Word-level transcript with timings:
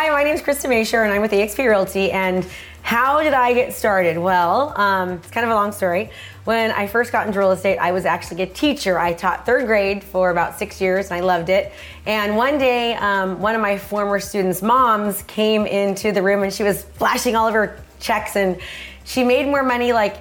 Hi, 0.00 0.08
my 0.08 0.22
name 0.22 0.34
is 0.34 0.40
Krista 0.40 0.66
Mashore, 0.66 1.04
and 1.04 1.12
I'm 1.12 1.20
with 1.20 1.32
eXp 1.32 1.58
Realty. 1.58 2.10
And 2.10 2.46
how 2.80 3.22
did 3.22 3.34
I 3.34 3.52
get 3.52 3.74
started? 3.74 4.16
Well, 4.16 4.72
um, 4.80 5.10
it's 5.10 5.30
kind 5.30 5.44
of 5.44 5.50
a 5.50 5.54
long 5.54 5.72
story. 5.72 6.08
When 6.44 6.70
I 6.70 6.86
first 6.86 7.12
got 7.12 7.26
into 7.26 7.38
real 7.38 7.50
estate, 7.50 7.76
I 7.76 7.92
was 7.92 8.06
actually 8.06 8.40
a 8.44 8.46
teacher. 8.46 8.98
I 8.98 9.12
taught 9.12 9.44
third 9.44 9.66
grade 9.66 10.02
for 10.02 10.30
about 10.30 10.58
six 10.58 10.80
years, 10.80 11.10
and 11.10 11.18
I 11.18 11.20
loved 11.20 11.50
it. 11.50 11.72
And 12.06 12.34
one 12.34 12.56
day, 12.56 12.94
um, 12.94 13.42
one 13.42 13.54
of 13.54 13.60
my 13.60 13.76
former 13.76 14.20
students' 14.20 14.62
moms 14.62 15.20
came 15.24 15.66
into 15.66 16.12
the 16.12 16.22
room, 16.22 16.44
and 16.44 16.50
she 16.50 16.62
was 16.62 16.82
flashing 16.82 17.36
all 17.36 17.46
of 17.46 17.52
her 17.52 17.78
checks, 17.98 18.36
and 18.36 18.58
she 19.04 19.22
made 19.22 19.44
more 19.48 19.62
money 19.62 19.92
like 19.92 20.16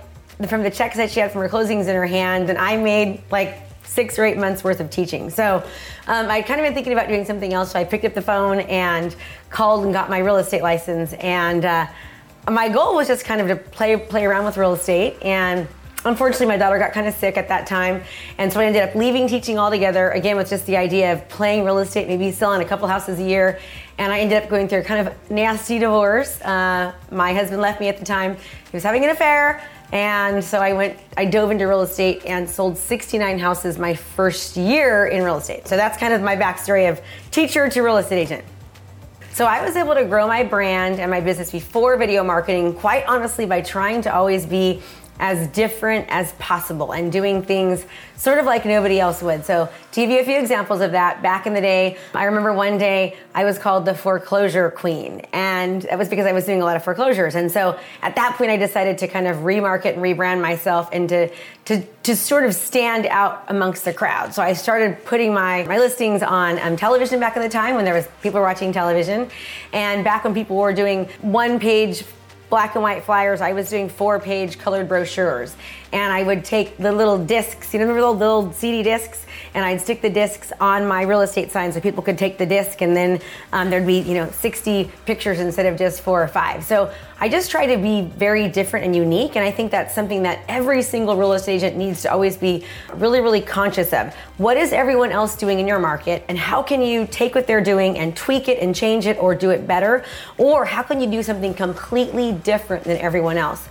from 0.49 0.61
the 0.61 0.71
checks 0.71 0.97
that 0.97 1.09
she 1.09 1.21
had 1.21 1.31
from 1.31 1.39
her 1.39 1.47
closings 1.47 1.87
in 1.87 1.95
her 1.95 2.05
hand 2.05 2.49
than 2.49 2.57
I 2.57 2.75
made 2.75 3.23
like 3.31 3.68
six 3.89 4.19
or 4.19 4.23
eight 4.23 4.37
months 4.37 4.63
worth 4.63 4.79
of 4.79 4.89
teaching. 4.89 5.29
So 5.29 5.63
um, 6.07 6.29
I'd 6.29 6.45
kind 6.45 6.59
of 6.59 6.65
been 6.65 6.75
thinking 6.75 6.93
about 6.93 7.07
doing 7.07 7.25
something 7.25 7.53
else. 7.53 7.71
So 7.71 7.79
I 7.79 7.83
picked 7.83 8.05
up 8.05 8.13
the 8.13 8.21
phone 8.21 8.59
and 8.61 9.15
called 9.49 9.83
and 9.83 9.93
got 9.93 10.09
my 10.09 10.19
real 10.19 10.37
estate 10.37 10.61
license. 10.61 11.13
And 11.13 11.65
uh, 11.65 11.87
my 12.47 12.69
goal 12.69 12.95
was 12.95 13.07
just 13.07 13.25
kind 13.25 13.41
of 13.41 13.47
to 13.47 13.55
play 13.55 13.97
play 13.97 14.25
around 14.25 14.45
with 14.45 14.57
real 14.57 14.73
estate. 14.73 15.17
And 15.23 15.67
unfortunately, 16.05 16.45
my 16.45 16.57
daughter 16.57 16.77
got 16.77 16.93
kind 16.93 17.07
of 17.07 17.15
sick 17.15 17.35
at 17.35 17.47
that 17.47 17.65
time. 17.65 18.03
And 18.37 18.53
so 18.53 18.59
I 18.59 18.65
ended 18.65 18.83
up 18.83 18.93
leaving 18.93 19.27
teaching 19.27 19.57
altogether, 19.57 20.11
again, 20.11 20.37
with 20.37 20.49
just 20.49 20.65
the 20.67 20.77
idea 20.77 21.11
of 21.11 21.27
playing 21.27 21.65
real 21.65 21.79
estate, 21.79 22.07
maybe 22.07 22.31
selling 22.31 22.61
a 22.61 22.65
couple 22.65 22.87
houses 22.87 23.19
a 23.19 23.23
year. 23.23 23.59
And 23.97 24.13
I 24.13 24.19
ended 24.19 24.41
up 24.41 24.49
going 24.49 24.67
through 24.69 24.79
a 24.79 24.83
kind 24.83 25.07
of 25.07 25.31
nasty 25.31 25.79
divorce. 25.79 26.39
Uh, 26.41 26.93
my 27.11 27.33
husband 27.33 27.61
left 27.61 27.81
me 27.81 27.89
at 27.89 27.97
the 27.97 28.05
time. 28.05 28.35
He 28.35 28.77
was 28.77 28.83
having 28.83 29.03
an 29.03 29.09
affair. 29.09 29.61
And 29.91 30.43
so 30.43 30.59
I 30.59 30.73
went, 30.73 30.99
I 31.17 31.25
dove 31.25 31.49
into 31.49 31.65
real 31.65 31.81
estate 31.81 32.25
and 32.25 32.47
sold 32.47 32.77
69 32.77 33.39
houses 33.39 33.79
my 33.79 33.95
first 33.95 34.55
year 34.55 35.07
in 35.07 35.23
real 35.23 35.37
estate. 35.37 35.67
So 35.67 35.75
that's 35.75 35.97
kind 35.97 36.13
of 36.13 36.21
my 36.21 36.35
backstory 36.35 36.89
of 36.89 37.01
teacher 37.31 37.69
to 37.69 37.81
real 37.81 37.97
estate 37.97 38.21
agent. 38.21 38.45
So 39.31 39.45
I 39.45 39.63
was 39.63 39.75
able 39.75 39.95
to 39.95 40.03
grow 40.03 40.27
my 40.27 40.43
brand 40.43 40.99
and 40.99 41.09
my 41.09 41.21
business 41.21 41.51
before 41.51 41.97
video 41.97 42.23
marketing, 42.23 42.73
quite 42.73 43.05
honestly, 43.07 43.45
by 43.45 43.61
trying 43.61 44.01
to 44.01 44.13
always 44.13 44.45
be 44.45 44.81
as 45.19 45.47
different 45.49 46.07
as 46.09 46.31
possible 46.33 46.93
and 46.93 47.11
doing 47.11 47.43
things 47.43 47.85
sort 48.15 48.37
of 48.37 48.45
like 48.45 48.65
nobody 48.65 48.99
else 48.99 49.21
would. 49.21 49.45
So, 49.45 49.69
to 49.91 50.01
give 50.01 50.09
you 50.09 50.19
a 50.19 50.23
few 50.23 50.37
examples 50.37 50.81
of 50.81 50.91
that, 50.91 51.21
back 51.21 51.47
in 51.47 51.53
the 51.53 51.61
day, 51.61 51.97
I 52.13 52.25
remember 52.25 52.53
one 52.53 52.77
day 52.77 53.17
I 53.33 53.43
was 53.43 53.57
called 53.57 53.85
the 53.85 53.95
foreclosure 53.95 54.69
queen, 54.71 55.21
and 55.33 55.83
that 55.83 55.97
was 55.97 56.09
because 56.09 56.25
I 56.25 56.31
was 56.31 56.45
doing 56.45 56.61
a 56.61 56.65
lot 56.65 56.75
of 56.75 56.83
foreclosures. 56.83 57.35
And 57.35 57.51
so, 57.51 57.77
at 58.01 58.15
that 58.15 58.35
point, 58.37 58.51
I 58.51 58.57
decided 58.57 58.97
to 58.99 59.07
kind 59.07 59.27
of 59.27 59.37
remarket 59.37 59.93
and 59.93 60.01
rebrand 60.01 60.41
myself 60.41 60.89
and 60.91 61.07
to, 61.09 61.29
to, 61.65 61.83
to 62.03 62.15
sort 62.15 62.45
of 62.45 62.53
stand 62.53 63.05
out 63.07 63.43
amongst 63.47 63.85
the 63.85 63.93
crowd. 63.93 64.33
So, 64.33 64.41
I 64.41 64.53
started 64.53 65.03
putting 65.05 65.33
my, 65.33 65.63
my 65.63 65.79
listings 65.79 66.23
on 66.23 66.59
um, 66.59 66.75
television 66.75 67.19
back 67.19 67.35
in 67.35 67.41
the 67.41 67.49
time 67.49 67.75
when 67.75 67.85
there 67.85 67.93
was 67.93 68.07
people 68.21 68.41
watching 68.41 68.71
television, 68.71 69.29
and 69.73 70.03
back 70.03 70.23
when 70.23 70.33
people 70.33 70.55
were 70.57 70.73
doing 70.73 71.05
one 71.21 71.59
page 71.59 72.03
black 72.49 72.75
and 72.75 72.83
white 72.83 73.03
flyers. 73.03 73.41
I 73.41 73.53
was 73.53 73.69
doing 73.69 73.89
four 73.89 74.19
page 74.19 74.57
colored 74.57 74.87
brochures. 74.87 75.55
And 75.91 76.11
I 76.11 76.23
would 76.23 76.43
take 76.43 76.77
the 76.77 76.91
little 76.91 77.17
discs, 77.17 77.73
you 77.73 77.79
know, 77.79 77.87
the 77.87 77.93
little, 77.93 78.15
little 78.15 78.53
CD 78.53 78.83
discs, 78.83 79.25
and 79.53 79.63
I'd 79.65 79.81
stick 79.81 80.01
the 80.01 80.09
discs 80.09 80.51
on 80.59 80.87
my 80.87 81.03
real 81.03 81.21
estate 81.21 81.51
sign 81.51 81.71
so 81.71 81.79
people 81.79 82.03
could 82.03 82.17
take 82.17 82.37
the 82.37 82.45
disc 82.45 82.81
and 82.81 82.95
then 82.95 83.21
um, 83.53 83.69
there'd 83.69 83.85
be, 83.85 83.99
you 83.99 84.13
know, 84.13 84.29
60 84.29 84.89
pictures 85.05 85.39
instead 85.39 85.65
of 85.65 85.77
just 85.77 86.01
four 86.01 86.21
or 86.21 86.27
five. 86.27 86.63
So 86.63 86.91
I 87.21 87.29
just 87.29 87.51
try 87.51 87.65
to 87.65 87.77
be 87.77 88.01
very 88.01 88.47
different 88.47 88.85
and 88.85 88.95
unique. 88.95 89.35
And 89.35 89.45
I 89.45 89.51
think 89.51 89.71
that's 89.71 89.93
something 89.93 90.23
that 90.23 90.39
every 90.47 90.81
single 90.81 91.15
real 91.17 91.33
estate 91.33 91.55
agent 91.55 91.77
needs 91.77 92.01
to 92.03 92.11
always 92.11 92.37
be 92.37 92.65
really, 92.93 93.21
really 93.21 93.41
conscious 93.41 93.93
of. 93.93 94.13
What 94.37 94.57
is 94.57 94.71
everyone 94.71 95.11
else 95.11 95.35
doing 95.35 95.59
in 95.59 95.67
your 95.67 95.79
market? 95.79 96.23
And 96.27 96.37
how 96.37 96.61
can 96.61 96.81
you 96.81 97.07
take 97.07 97.35
what 97.35 97.47
they're 97.47 97.63
doing 97.63 97.97
and 97.97 98.15
tweak 98.15 98.47
it 98.47 98.59
and 98.59 98.75
change 98.75 99.05
it 99.05 99.17
or 99.17 99.35
do 99.35 99.49
it 99.49 99.67
better? 99.67 100.03
Or 100.37 100.65
how 100.65 100.83
can 100.83 101.01
you 101.01 101.09
do 101.09 101.23
something 101.23 101.53
completely 101.53 102.31
different 102.31 102.83
than 102.83 102.97
everyone 102.97 103.37
else? 103.37 103.68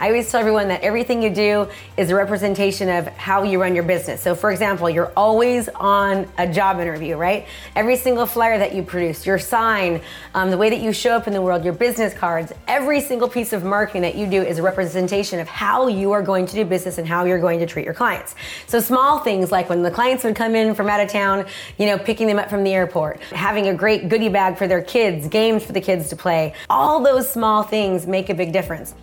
I 0.00 0.06
always 0.06 0.30
tell 0.30 0.38
everyone 0.38 0.68
that 0.68 0.82
everything 0.82 1.22
you 1.22 1.30
do 1.30 1.66
is 1.96 2.10
a 2.10 2.14
representation 2.14 2.88
of 2.88 3.08
how 3.08 3.42
you 3.42 3.60
run 3.60 3.74
your 3.74 3.82
business. 3.82 4.22
So, 4.22 4.36
for 4.36 4.52
example, 4.52 4.88
you're 4.88 5.10
always 5.16 5.68
on 5.70 6.28
a 6.38 6.46
job 6.46 6.78
interview, 6.78 7.16
right? 7.16 7.48
Every 7.74 7.96
single 7.96 8.24
flyer 8.24 8.58
that 8.58 8.76
you 8.76 8.84
produce, 8.84 9.26
your 9.26 9.40
sign, 9.40 10.00
um, 10.34 10.52
the 10.52 10.56
way 10.56 10.70
that 10.70 10.80
you 10.80 10.92
show 10.92 11.16
up 11.16 11.26
in 11.26 11.32
the 11.32 11.42
world, 11.42 11.64
your 11.64 11.72
business 11.72 12.14
cards, 12.14 12.52
every 12.68 13.00
single 13.00 13.28
piece 13.28 13.52
of 13.52 13.64
marketing 13.64 14.02
that 14.02 14.14
you 14.14 14.28
do 14.28 14.40
is 14.40 14.58
a 14.58 14.62
representation 14.62 15.40
of 15.40 15.48
how 15.48 15.88
you 15.88 16.12
are 16.12 16.22
going 16.22 16.46
to 16.46 16.54
do 16.54 16.64
business 16.64 16.98
and 16.98 17.08
how 17.08 17.24
you're 17.24 17.40
going 17.40 17.58
to 17.58 17.66
treat 17.66 17.84
your 17.84 17.94
clients. 17.94 18.36
So, 18.68 18.78
small 18.78 19.18
things 19.18 19.50
like 19.50 19.68
when 19.68 19.82
the 19.82 19.90
clients 19.90 20.22
would 20.22 20.36
come 20.36 20.54
in 20.54 20.76
from 20.76 20.88
out 20.88 21.00
of 21.00 21.08
town, 21.08 21.44
you 21.76 21.86
know, 21.86 21.98
picking 21.98 22.28
them 22.28 22.38
up 22.38 22.48
from 22.48 22.62
the 22.62 22.72
airport, 22.72 23.20
having 23.32 23.66
a 23.66 23.74
great 23.74 24.08
goodie 24.08 24.28
bag 24.28 24.58
for 24.58 24.68
their 24.68 24.82
kids, 24.82 25.26
games 25.26 25.64
for 25.64 25.72
the 25.72 25.80
kids 25.80 26.08
to 26.10 26.14
play, 26.14 26.54
all 26.70 27.02
those 27.02 27.28
small 27.28 27.64
things 27.64 28.06
make 28.06 28.28
a 28.28 28.34
big 28.34 28.52
difference 28.52 28.94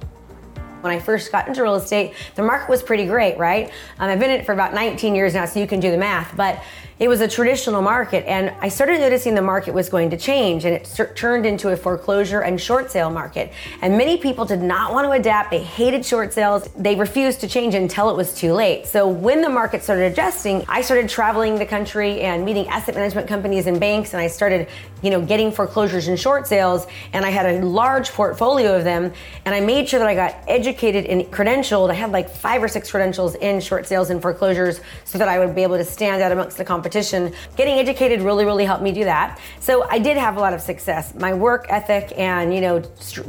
when 0.86 0.94
I 0.94 1.00
first 1.00 1.32
got 1.32 1.48
into 1.48 1.64
real 1.64 1.76
estate, 1.76 2.14
the 2.36 2.44
market 2.44 2.70
was 2.70 2.84
pretty 2.84 3.08
great, 3.08 3.40
right? 3.40 3.72
Um, 3.98 4.08
I've 4.08 4.20
been 4.20 4.30
in 4.30 4.40
it 4.40 4.46
for 4.46 4.54
about 4.54 4.76
19 4.76 5.16
years 5.16 5.34
now, 5.34 5.46
so 5.46 5.60
you 5.60 5.66
can 5.66 5.80
do 5.80 5.90
the 5.90 5.98
math. 5.98 6.38
But 6.38 6.64
it 6.98 7.08
was 7.10 7.20
a 7.20 7.28
traditional 7.28 7.82
market 7.82 8.26
and 8.26 8.54
i 8.62 8.70
started 8.70 9.00
noticing 9.00 9.36
the 9.36 9.42
market 9.42 9.74
was 9.74 9.90
going 9.90 10.10
to 10.10 10.18
change 10.18 10.64
and 10.64 10.74
it 10.74 11.16
turned 11.16 11.46
into 11.46 11.70
a 11.70 11.76
foreclosure 11.78 12.42
and 12.42 12.60
short 12.60 12.90
sale 12.90 13.10
market. 13.10 13.52
And 13.82 13.98
many 13.98 14.18
people 14.18 14.46
did 14.46 14.62
not 14.62 14.94
want 14.94 15.06
to 15.06 15.12
adapt. 15.12 15.52
They 15.52 15.62
hated 15.62 16.06
short 16.06 16.32
sales. 16.34 16.70
They 16.78 16.96
refused 16.96 17.42
to 17.42 17.48
change 17.48 17.76
until 17.76 18.10
it 18.10 18.16
was 18.16 18.34
too 18.34 18.54
late. 18.54 18.88
So 18.88 19.08
when 19.08 19.42
the 19.42 19.50
market 19.50 19.84
started 19.84 20.12
adjusting 20.12 20.64
i 20.68 20.82
started 20.82 21.10
traveling 21.10 21.58
the 21.60 21.66
country 21.66 22.22
and 22.22 22.46
meeting 22.46 22.68
asset 22.68 22.96
management 22.96 23.28
companies 23.28 23.68
and 23.68 23.80
banks 23.80 24.14
and 24.14 24.22
i 24.22 24.28
started 24.28 24.68
you 25.02 25.10
know 25.10 25.22
getting 25.22 25.52
foreclosures 25.52 26.08
and 26.08 26.20
short 26.20 26.48
sales 26.48 26.88
and 27.14 27.26
i 27.26 27.30
had 27.30 27.46
a 27.46 27.66
large 27.66 28.10
portfolio 28.12 28.76
of 28.76 28.84
them 28.84 29.12
and 29.46 29.54
i 29.54 29.60
made 29.60 29.88
sure 29.90 30.00
that 30.00 30.08
i 30.08 30.16
got 30.16 30.36
educated 30.48 31.06
and 31.06 31.24
credentialed. 31.26 31.90
I 31.90 31.94
had 31.94 32.12
like 32.12 32.30
five 32.30 32.64
or 32.64 32.68
six 32.68 32.90
credentials 32.90 33.36
in 33.36 33.60
short 33.60 33.86
sales 33.88 34.10
and 34.10 34.22
foreclosures 34.22 34.80
so 35.04 35.18
that 35.18 35.28
i 35.28 35.40
would 35.40 35.54
be 35.56 35.64
able 35.64 35.78
to 35.78 35.86
stand 35.86 36.22
out 36.22 36.32
amongst 36.32 36.58
the 36.58 36.64
competition 36.64 36.85
competition. 36.86 37.34
Getting 37.58 37.80
educated 37.80 38.22
really, 38.22 38.46
really 38.46 38.64
helped 38.64 38.84
me 38.84 38.92
do 38.92 39.06
that. 39.06 39.40
So 39.60 39.88
I 39.90 39.98
did 39.98 40.18
have 40.18 40.38
a 40.38 40.40
lot 40.40 40.54
of 40.54 40.62
success. 40.62 41.16
My 41.16 41.34
work 41.34 41.66
ethic 41.70 42.14
and, 42.16 42.54
you 42.54 42.62
know, 42.62 42.80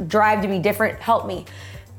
drive 0.07 0.43
to 0.43 0.47
be 0.47 0.59
different 0.59 0.99
helped 0.99 1.25
me. 1.25 1.45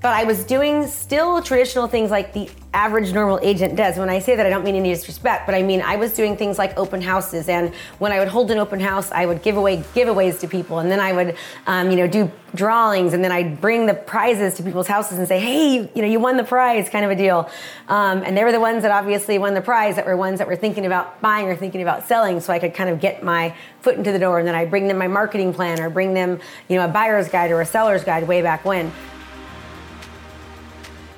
But 0.01 0.15
I 0.15 0.23
was 0.25 0.45
doing 0.45 0.87
still 0.87 1.43
traditional 1.43 1.89
things 1.89 2.13
like 2.13 2.33
the 2.33 2.49
average 2.73 3.13
normal 3.13 3.41
agent 3.43 3.75
does. 3.75 3.97
When 3.97 4.09
I 4.09 4.21
say 4.21 4.37
that, 4.37 4.47
I 4.47 4.49
don't 4.49 4.63
mean 4.63 4.77
any 4.77 4.91
disrespect, 4.91 5.45
but 5.45 5.57
I 5.57 5.63
mean 5.63 5.83
I 5.83 5.97
was 5.97 6.13
doing 6.13 6.37
things 6.37 6.57
like 6.57 6.79
open 6.79 7.01
houses, 7.01 7.49
and 7.49 7.75
when 7.99 8.13
I 8.13 8.21
would 8.21 8.29
hold 8.29 8.53
an 8.53 8.59
open 8.59 8.79
house, 8.79 9.11
I 9.11 9.27
would 9.27 9.43
give 9.43 9.57
away 9.57 9.79
giveaways 9.79 10.39
to 10.41 10.47
people, 10.47 10.79
and 10.79 10.89
then 10.89 11.01
I 11.01 11.13
would, 11.13 11.37
um, 11.67 11.91
you 11.91 11.97
know, 11.97 12.07
do 12.07 12.31
drawings, 12.55 13.13
and 13.13 13.25
then 13.25 13.33
I'd 13.33 13.61
bring 13.61 13.87
the 13.87 13.95
prizes 13.95 14.55
to 14.55 14.63
people's 14.63 14.87
houses 14.87 15.19
and 15.19 15.27
say, 15.27 15.41
hey, 15.41 15.75
you, 15.75 15.89
you 15.97 16.03
know, 16.03 16.09
you 16.09 16.21
won 16.21 16.37
the 16.37 16.45
prize, 16.45 16.89
kind 16.89 17.05
of 17.05 17.11
a 17.11 17.17
deal. 17.17 17.51
Um, 17.89 18.23
and 18.25 18.37
they 18.37 18.45
were 18.45 18.53
the 18.53 18.61
ones 18.61 18.83
that 18.83 18.93
obviously 18.93 19.37
won 19.39 19.55
the 19.55 19.61
prize 19.61 19.97
that 19.97 20.07
were 20.07 20.17
ones 20.17 20.39
that 20.39 20.47
were 20.47 20.57
thinking 20.57 20.87
about 20.87 21.21
buying 21.21 21.49
or 21.49 21.56
thinking 21.56 21.83
about 21.83 22.06
selling, 22.06 22.39
so 22.39 22.53
I 22.53 22.61
could 22.61 22.73
kind 22.73 22.89
of 22.89 23.01
get 23.01 23.25
my 23.25 23.53
foot 23.81 23.97
into 23.97 24.12
the 24.12 24.21
door, 24.21 24.39
and 24.39 24.47
then 24.47 24.55
I 24.55 24.65
bring 24.65 24.87
them 24.87 24.99
my 24.99 25.09
marketing 25.09 25.53
plan 25.53 25.81
or 25.81 25.91
bring 25.91 26.15
them, 26.15 26.39
you 26.69 26.77
know, 26.77 26.85
a 26.85 26.89
buyer's 26.89 27.29
guide 27.29 27.51
or 27.51 27.61
a 27.61 27.67
seller's 27.67 28.05
guide 28.05 28.29
way 28.29 28.43
back 28.43 28.65
when. 28.65 28.93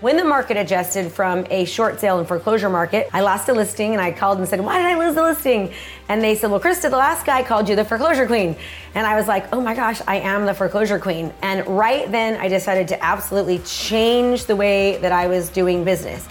When 0.00 0.16
the 0.16 0.24
market 0.24 0.56
adjusted 0.56 1.12
from 1.12 1.46
a 1.50 1.66
short 1.66 2.00
sale 2.00 2.18
and 2.18 2.26
foreclosure 2.26 2.70
market, 2.70 3.10
I 3.12 3.20
lost 3.20 3.50
a 3.50 3.52
listing 3.52 3.92
and 3.92 4.00
I 4.00 4.12
called 4.12 4.38
and 4.38 4.48
said, 4.48 4.58
Why 4.58 4.78
did 4.78 4.86
I 4.86 4.96
lose 4.96 5.14
the 5.14 5.22
listing? 5.22 5.74
And 6.08 6.22
they 6.22 6.34
said, 6.34 6.50
Well, 6.50 6.58
Krista, 6.58 6.88
the 6.88 6.96
last 6.96 7.26
guy 7.26 7.42
called 7.42 7.68
you 7.68 7.76
the 7.76 7.84
foreclosure 7.84 8.26
queen. 8.26 8.56
And 8.94 9.06
I 9.06 9.14
was 9.14 9.28
like, 9.28 9.52
Oh 9.52 9.60
my 9.60 9.74
gosh, 9.74 10.00
I 10.08 10.16
am 10.16 10.46
the 10.46 10.54
foreclosure 10.54 10.98
queen. 10.98 11.34
And 11.42 11.66
right 11.66 12.10
then, 12.10 12.40
I 12.40 12.48
decided 12.48 12.88
to 12.88 13.04
absolutely 13.04 13.58
change 13.58 14.46
the 14.46 14.56
way 14.56 14.96
that 15.02 15.12
I 15.12 15.26
was 15.26 15.50
doing 15.50 15.84
business. 15.84 16.26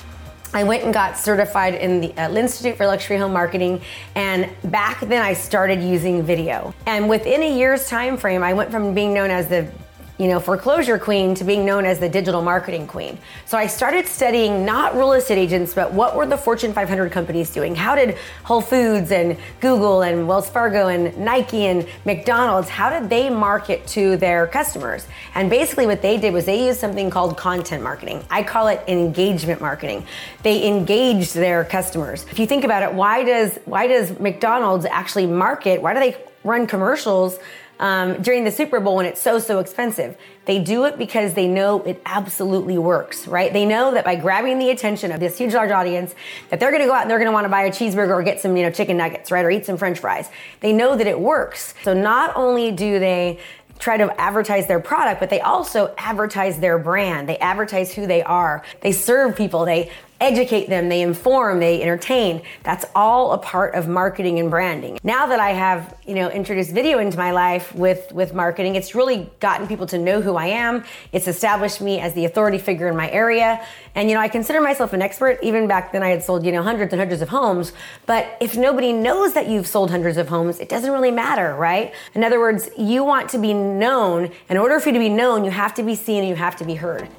I 0.51 0.63
went 0.63 0.83
and 0.83 0.91
got 0.91 1.15
certified 1.15 1.75
in 1.75 2.01
the 2.01 2.11
uh, 2.19 2.33
Institute 2.33 2.75
for 2.75 2.87
Luxury 2.87 3.17
Home 3.17 3.33
Marketing, 3.33 3.83
and 4.15 4.49
back 4.71 4.99
then 5.01 5.21
I 5.21 5.33
started 5.33 5.83
using 5.83 6.23
video. 6.23 6.73
And 6.87 7.07
within 7.07 7.43
a 7.43 7.55
year's 7.55 7.87
time 7.87 8.17
frame, 8.17 8.41
I 8.41 8.53
went 8.53 8.71
from 8.71 8.95
being 8.95 9.13
known 9.13 9.29
as 9.29 9.47
the 9.47 9.71
you 10.19 10.27
know, 10.27 10.39
foreclosure 10.39 10.99
queen 10.99 11.33
to 11.33 11.45
being 11.45 11.65
known 11.65 11.85
as 11.85 11.97
the 11.97 12.09
digital 12.09 12.41
marketing 12.41 12.85
queen. 12.85 13.17
So 13.45 13.57
I 13.57 13.67
started 13.67 14.05
studying 14.05 14.65
not 14.65 14.93
real 14.93 15.13
estate 15.13 15.37
agents, 15.37 15.73
but 15.73 15.93
what 15.93 16.13
were 16.13 16.25
the 16.25 16.37
Fortune 16.37 16.73
500 16.73 17.09
companies 17.09 17.51
doing? 17.51 17.73
How 17.73 17.95
did 17.95 18.17
Whole 18.43 18.59
Foods 18.59 19.11
and 19.11 19.37
Google 19.61 20.01
and 20.01 20.27
Wells 20.27 20.49
Fargo 20.49 20.89
and 20.89 21.17
Nike 21.17 21.67
and 21.67 21.87
McDonald's, 22.05 22.67
how 22.67 22.89
did 22.89 23.09
they 23.09 23.29
market 23.29 23.87
to 23.87 24.17
their 24.17 24.45
customers? 24.45 25.07
And 25.35 25.49
basically 25.49 25.85
what 25.85 26.01
they 26.01 26.17
did 26.17 26.33
was 26.33 26.43
they 26.43 26.67
used 26.67 26.81
something 26.81 27.09
called 27.09 27.37
content 27.37 27.81
marketing. 27.81 28.21
I 28.29 28.43
call 28.43 28.67
it 28.67 28.83
engagement 28.89 29.61
marketing. 29.61 30.05
They 30.43 30.67
engaged 30.67 31.33
their 31.33 31.63
customers. 31.63 32.25
If 32.29 32.39
you 32.39 32.45
think 32.45 32.65
about 32.65 32.83
it, 32.83 32.93
why 32.93 33.23
does 33.23 33.57
why 33.63 33.87
does 33.87 34.19
McDonald's 34.19 34.85
actually 34.85 35.27
market? 35.27 35.81
Why 35.81 35.93
do 35.93 36.01
they 36.01 36.17
run 36.43 36.67
commercials 36.67 37.39
um, 37.79 38.21
during 38.21 38.43
the 38.43 38.51
Super 38.51 38.79
Bowl 38.79 38.97
when 38.97 39.05
it's 39.05 39.21
so, 39.21 39.39
so 39.39 39.59
expensive. 39.59 40.17
They 40.45 40.59
do 40.59 40.85
it 40.85 40.97
because 40.97 41.33
they 41.33 41.47
know 41.47 41.81
it 41.83 42.01
absolutely 42.05 42.77
works, 42.77 43.27
right? 43.27 43.51
They 43.53 43.65
know 43.65 43.93
that 43.93 44.03
by 44.03 44.15
grabbing 44.15 44.59
the 44.59 44.69
attention 44.69 45.11
of 45.11 45.19
this 45.19 45.37
huge, 45.37 45.53
large 45.53 45.71
audience, 45.71 46.13
that 46.49 46.59
they're 46.59 46.71
gonna 46.71 46.87
go 46.87 46.93
out 46.93 47.03
and 47.03 47.11
they're 47.11 47.19
gonna 47.19 47.31
wanna 47.31 47.49
buy 47.49 47.63
a 47.63 47.71
cheeseburger 47.71 48.09
or 48.09 48.23
get 48.23 48.39
some, 48.41 48.57
you 48.57 48.63
know, 48.63 48.71
chicken 48.71 48.97
nuggets, 48.97 49.31
right? 49.31 49.45
Or 49.45 49.49
eat 49.49 49.65
some 49.65 49.77
french 49.77 49.99
fries. 49.99 50.29
They 50.59 50.73
know 50.73 50.95
that 50.95 51.07
it 51.07 51.19
works. 51.19 51.73
So 51.83 51.93
not 51.93 52.35
only 52.35 52.71
do 52.71 52.99
they 52.99 53.39
try 53.79 53.95
to 53.95 54.19
advertise 54.19 54.67
their 54.67 54.79
product, 54.81 55.21
but 55.21 55.29
they 55.29 55.39
also 55.39 55.93
advertise 55.97 56.59
their 56.59 56.77
brand. 56.77 57.29
They 57.29 57.37
advertise 57.37 57.93
who 57.93 58.07
they 58.07 58.21
are. 58.23 58.63
They 58.81 58.91
serve 58.91 59.37
people. 59.37 59.65
They 59.65 59.89
educate 60.19 60.69
them, 60.69 60.89
they 60.89 61.01
inform, 61.01 61.59
they 61.59 61.81
entertain. 61.81 62.41
That's 62.63 62.85
all 62.95 63.31
a 63.31 63.37
part 63.37 63.75
of 63.75 63.87
marketing 63.87 64.39
and 64.39 64.49
branding. 64.49 64.99
Now 65.03 65.27
that 65.27 65.39
I 65.39 65.51
have, 65.51 65.95
you 66.05 66.15
know, 66.15 66.29
introduced 66.29 66.71
video 66.71 66.99
into 66.99 67.17
my 67.17 67.31
life 67.31 67.73
with 67.73 68.11
with 68.11 68.33
marketing, 68.33 68.75
it's 68.75 68.95
really 68.95 69.29
gotten 69.39 69.67
people 69.67 69.85
to 69.87 69.97
know 69.97 70.21
who 70.21 70.35
I 70.35 70.47
am. 70.47 70.83
It's 71.11 71.27
established 71.27 71.81
me 71.81 71.99
as 71.99 72.13
the 72.13 72.25
authority 72.25 72.57
figure 72.57 72.87
in 72.87 72.95
my 72.95 73.09
area. 73.11 73.65
And 73.95 74.09
you 74.09 74.15
know, 74.15 74.21
I 74.21 74.27
consider 74.27 74.61
myself 74.61 74.93
an 74.93 75.01
expert. 75.01 75.39
Even 75.41 75.67
back 75.67 75.91
then 75.91 76.03
I 76.03 76.09
had 76.09 76.23
sold, 76.23 76.45
you 76.45 76.51
know, 76.51 76.63
hundreds 76.63 76.93
and 76.93 76.99
hundreds 76.99 77.21
of 77.21 77.29
homes, 77.29 77.73
but 78.05 78.37
if 78.41 78.57
nobody 78.57 78.93
knows 78.93 79.33
that 79.33 79.47
you've 79.47 79.67
sold 79.67 79.91
hundreds 79.91 80.17
of 80.17 80.27
homes, 80.27 80.59
it 80.59 80.69
doesn't 80.69 80.91
really 80.91 81.11
matter, 81.11 81.55
right? 81.55 81.93
In 82.13 82.23
other 82.23 82.39
words, 82.39 82.69
you 82.77 83.03
want 83.03 83.29
to 83.29 83.37
be 83.37 83.53
known. 83.53 84.31
In 84.49 84.57
order 84.57 84.79
for 84.79 84.89
you 84.89 84.93
to 84.93 84.99
be 84.99 85.09
known, 85.09 85.45
you 85.45 85.51
have 85.51 85.73
to 85.75 85.83
be 85.83 85.95
seen 85.95 86.19
and 86.19 86.29
you 86.29 86.35
have 86.35 86.55
to 86.57 86.65
be 86.65 86.75
heard 86.75 87.09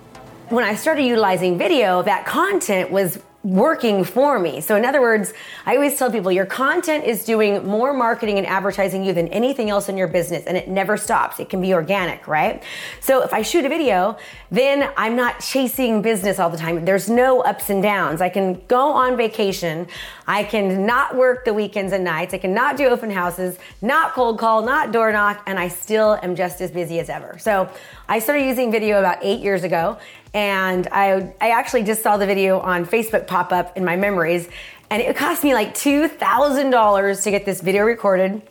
when 0.51 0.65
I 0.65 0.75
started 0.75 1.05
utilizing 1.05 1.57
video, 1.57 2.03
that 2.03 2.27
content 2.27 2.91
was 2.91 3.21
working 3.43 4.05
for 4.05 4.39
me. 4.39 4.61
So 4.61 4.77
in 4.77 4.85
other 4.85 5.01
words, 5.01 5.33
I 5.65 5.75
always 5.75 5.97
tell 5.97 6.11
people 6.11 6.31
your 6.31 6.45
content 6.45 7.05
is 7.05 7.25
doing 7.25 7.67
more 7.67 7.95
marketing 7.95 8.37
and 8.37 8.47
advertising 8.47 9.03
you 9.03 9.15
than 9.15 9.29
anything 9.29 9.71
else 9.71 9.89
in 9.89 9.97
your 9.97 10.09
business 10.09 10.45
and 10.45 10.59
it 10.59 10.69
never 10.69 10.99
stops. 10.99 11.41
It 11.41 11.49
can 11.49 11.63
be 11.63 11.73
organic, 11.73 12.29
right? 12.29 12.63
So 13.01 13.23
if 13.23 13.33
I 13.33 13.41
shoot 13.41 13.65
a 13.65 13.71
video, 13.71 14.19
then 14.51 14.93
I'm 14.99 15.17
not 15.17 15.41
chasing 15.41 16.03
business 16.03 16.39
all 16.39 16.51
the 16.51 16.59
time. 16.59 16.85
There's 16.85 17.09
no 17.09 17.41
ups 17.41 17.71
and 17.71 17.83
downs. 17.83 18.21
I 18.21 18.29
can 18.29 18.61
go 18.69 18.91
on 18.91 19.17
vacation. 19.17 19.87
I 20.27 20.45
can 20.45 20.85
not 20.85 21.17
work 21.17 21.47
the 21.47 21.55
weekends 21.55 21.95
and 21.95 22.05
nights. 22.05 22.35
I 22.35 22.39
can 22.39 22.53
not 22.53 22.77
do 22.77 22.89
open 22.89 23.11
houses, 23.11 23.59
not 23.81 24.13
cold 24.13 24.39
call, 24.39 24.63
not 24.63 24.93
door 24.93 25.13
knock, 25.13 25.43
and 25.47 25.59
I 25.59 25.69
still 25.69 26.19
am 26.23 26.37
just 26.37 26.61
as 26.61 26.71
busy 26.71 27.01
as 27.01 27.09
ever. 27.09 27.39
So 27.39 27.71
I 28.07 28.19
started 28.19 28.45
using 28.45 28.71
video 28.71 28.99
about 28.99 29.19
eight 29.23 29.41
years 29.41 29.65
ago 29.65 29.99
and 30.33 30.87
I, 30.93 31.35
I 31.41 31.51
actually 31.51 31.83
just 31.83 32.03
saw 32.03 32.17
the 32.17 32.27
video 32.27 32.61
on 32.61 32.87
Facebook 32.87 33.27
pop 33.27 33.53
up 33.53 33.77
in 33.77 33.85
my 33.85 33.97
memories. 33.97 34.49
And 34.91 35.03
it 35.03 35.17
cost 35.17 35.45
me 35.45 35.55
like 35.55 35.75
$2,000 35.75 37.23
to 37.23 37.31
get 37.31 37.45
this 37.45 37.61
video 37.61 37.85
recorded. 37.85 38.43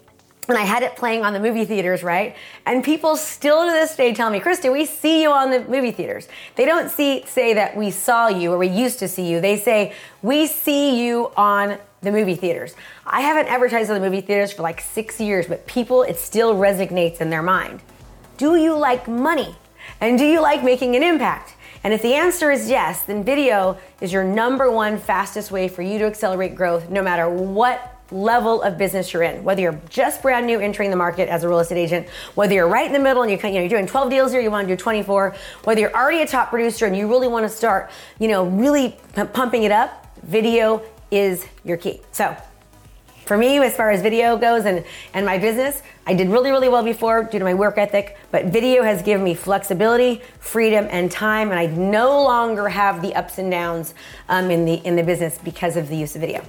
And 0.49 0.57
I 0.57 0.63
had 0.63 0.81
it 0.81 0.95
playing 0.95 1.23
on 1.23 1.33
the 1.33 1.39
movie 1.39 1.65
theaters, 1.65 2.01
right? 2.01 2.35
And 2.65 2.83
people 2.83 3.15
still 3.15 3.65
to 3.65 3.71
this 3.71 3.95
day 3.95 4.13
tell 4.13 4.31
me, 4.31 4.39
Kristen, 4.39 4.71
we 4.71 4.85
see 4.85 5.21
you 5.21 5.31
on 5.31 5.51
the 5.51 5.59
movie 5.65 5.91
theaters. 5.91 6.27
They 6.55 6.65
don't 6.65 6.89
see 6.89 7.23
say 7.27 7.53
that 7.53 7.77
we 7.77 7.91
saw 7.91 8.29
you 8.29 8.51
or 8.51 8.57
we 8.57 8.67
used 8.67 8.99
to 8.99 9.07
see 9.07 9.29
you. 9.29 9.41
They 9.41 9.57
say 9.57 9.93
we 10.23 10.47
see 10.47 11.05
you 11.05 11.31
on 11.37 11.77
the 12.01 12.11
movie 12.11 12.35
theaters. 12.35 12.73
I 13.05 13.21
haven't 13.21 13.47
advertised 13.47 13.91
on 13.91 14.01
the 14.01 14.09
movie 14.09 14.21
theaters 14.21 14.51
for 14.51 14.63
like 14.63 14.81
six 14.81 15.19
years, 15.19 15.45
but 15.45 15.67
people, 15.67 16.01
it 16.01 16.17
still 16.17 16.55
resonates 16.55 17.21
in 17.21 17.29
their 17.29 17.43
mind. 17.43 17.81
Do 18.37 18.55
you 18.55 18.75
like 18.75 19.07
money? 19.07 19.55
And 20.01 20.17
do 20.17 20.25
you 20.25 20.41
like 20.41 20.63
making 20.63 20.95
an 20.95 21.03
impact? 21.03 21.55
And 21.83 21.93
if 21.93 22.01
the 22.01 22.13
answer 22.13 22.51
is 22.51 22.69
yes, 22.69 23.03
then 23.03 23.23
video 23.23 23.77
is 24.01 24.11
your 24.11 24.23
number 24.23 24.71
one 24.71 24.97
fastest 24.97 25.51
way 25.51 25.67
for 25.67 25.81
you 25.81 25.99
to 25.99 26.05
accelerate 26.05 26.55
growth 26.55 26.89
no 26.89 27.01
matter 27.01 27.29
what 27.29 27.95
level 28.11 28.61
of 28.63 28.77
business 28.77 29.13
you're 29.13 29.23
in. 29.23 29.43
Whether 29.43 29.61
you're 29.61 29.79
just 29.89 30.21
brand 30.21 30.47
new 30.47 30.59
entering 30.59 30.89
the 30.89 30.95
market 30.95 31.29
as 31.29 31.43
a 31.43 31.49
real 31.49 31.59
estate 31.59 31.77
agent, 31.77 32.09
whether 32.35 32.53
you're 32.53 32.67
right 32.67 32.87
in 32.87 32.93
the 32.93 32.99
middle 32.99 33.21
and 33.21 33.31
you 33.31 33.37
you 33.37 33.53
know, 33.53 33.59
you're 33.59 33.69
doing 33.69 33.85
12 33.85 34.09
deals 34.09 34.31
here, 34.31 34.41
you 34.41 34.51
want 34.51 34.67
to 34.67 34.73
do 34.73 34.77
24, 34.77 35.35
whether 35.63 35.81
you're 35.81 35.95
already 35.95 36.21
a 36.21 36.27
top 36.27 36.49
producer 36.49 36.85
and 36.85 36.97
you 36.97 37.07
really 37.07 37.27
want 37.27 37.45
to 37.45 37.49
start, 37.49 37.91
you 38.17 38.27
know, 38.27 38.45
really 38.45 38.97
p- 39.15 39.23
pumping 39.25 39.63
it 39.63 39.71
up, 39.71 40.07
video 40.23 40.81
is 41.11 41.45
your 41.63 41.77
key. 41.77 42.01
So, 42.11 42.35
for 43.29 43.37
me, 43.37 43.59
as 43.59 43.75
far 43.75 43.91
as 43.91 44.01
video 44.01 44.37
goes 44.37 44.65
and, 44.65 44.83
and 45.13 45.23
my 45.23 45.37
business, 45.37 45.83
I 46.07 46.15
did 46.15 46.29
really, 46.29 46.49
really 46.49 46.67
well 46.67 46.83
before 46.83 47.23
due 47.23 47.37
to 47.37 47.45
my 47.45 47.53
work 47.53 47.77
ethic, 47.77 48.17
but 48.31 48.45
video 48.45 48.81
has 48.81 49.03
given 49.03 49.23
me 49.23 49.35
flexibility, 49.35 50.23
freedom, 50.39 50.87
and 50.89 51.11
time, 51.11 51.51
and 51.51 51.59
I 51.59 51.67
no 51.67 52.23
longer 52.23 52.67
have 52.69 53.03
the 53.03 53.13
ups 53.13 53.37
and 53.37 53.51
downs 53.51 53.93
um, 54.29 54.49
in, 54.49 54.65
the, 54.65 54.73
in 54.73 54.95
the 54.95 55.03
business 55.03 55.37
because 55.43 55.77
of 55.77 55.89
the 55.89 55.95
use 55.95 56.15
of 56.15 56.21
video. 56.21 56.43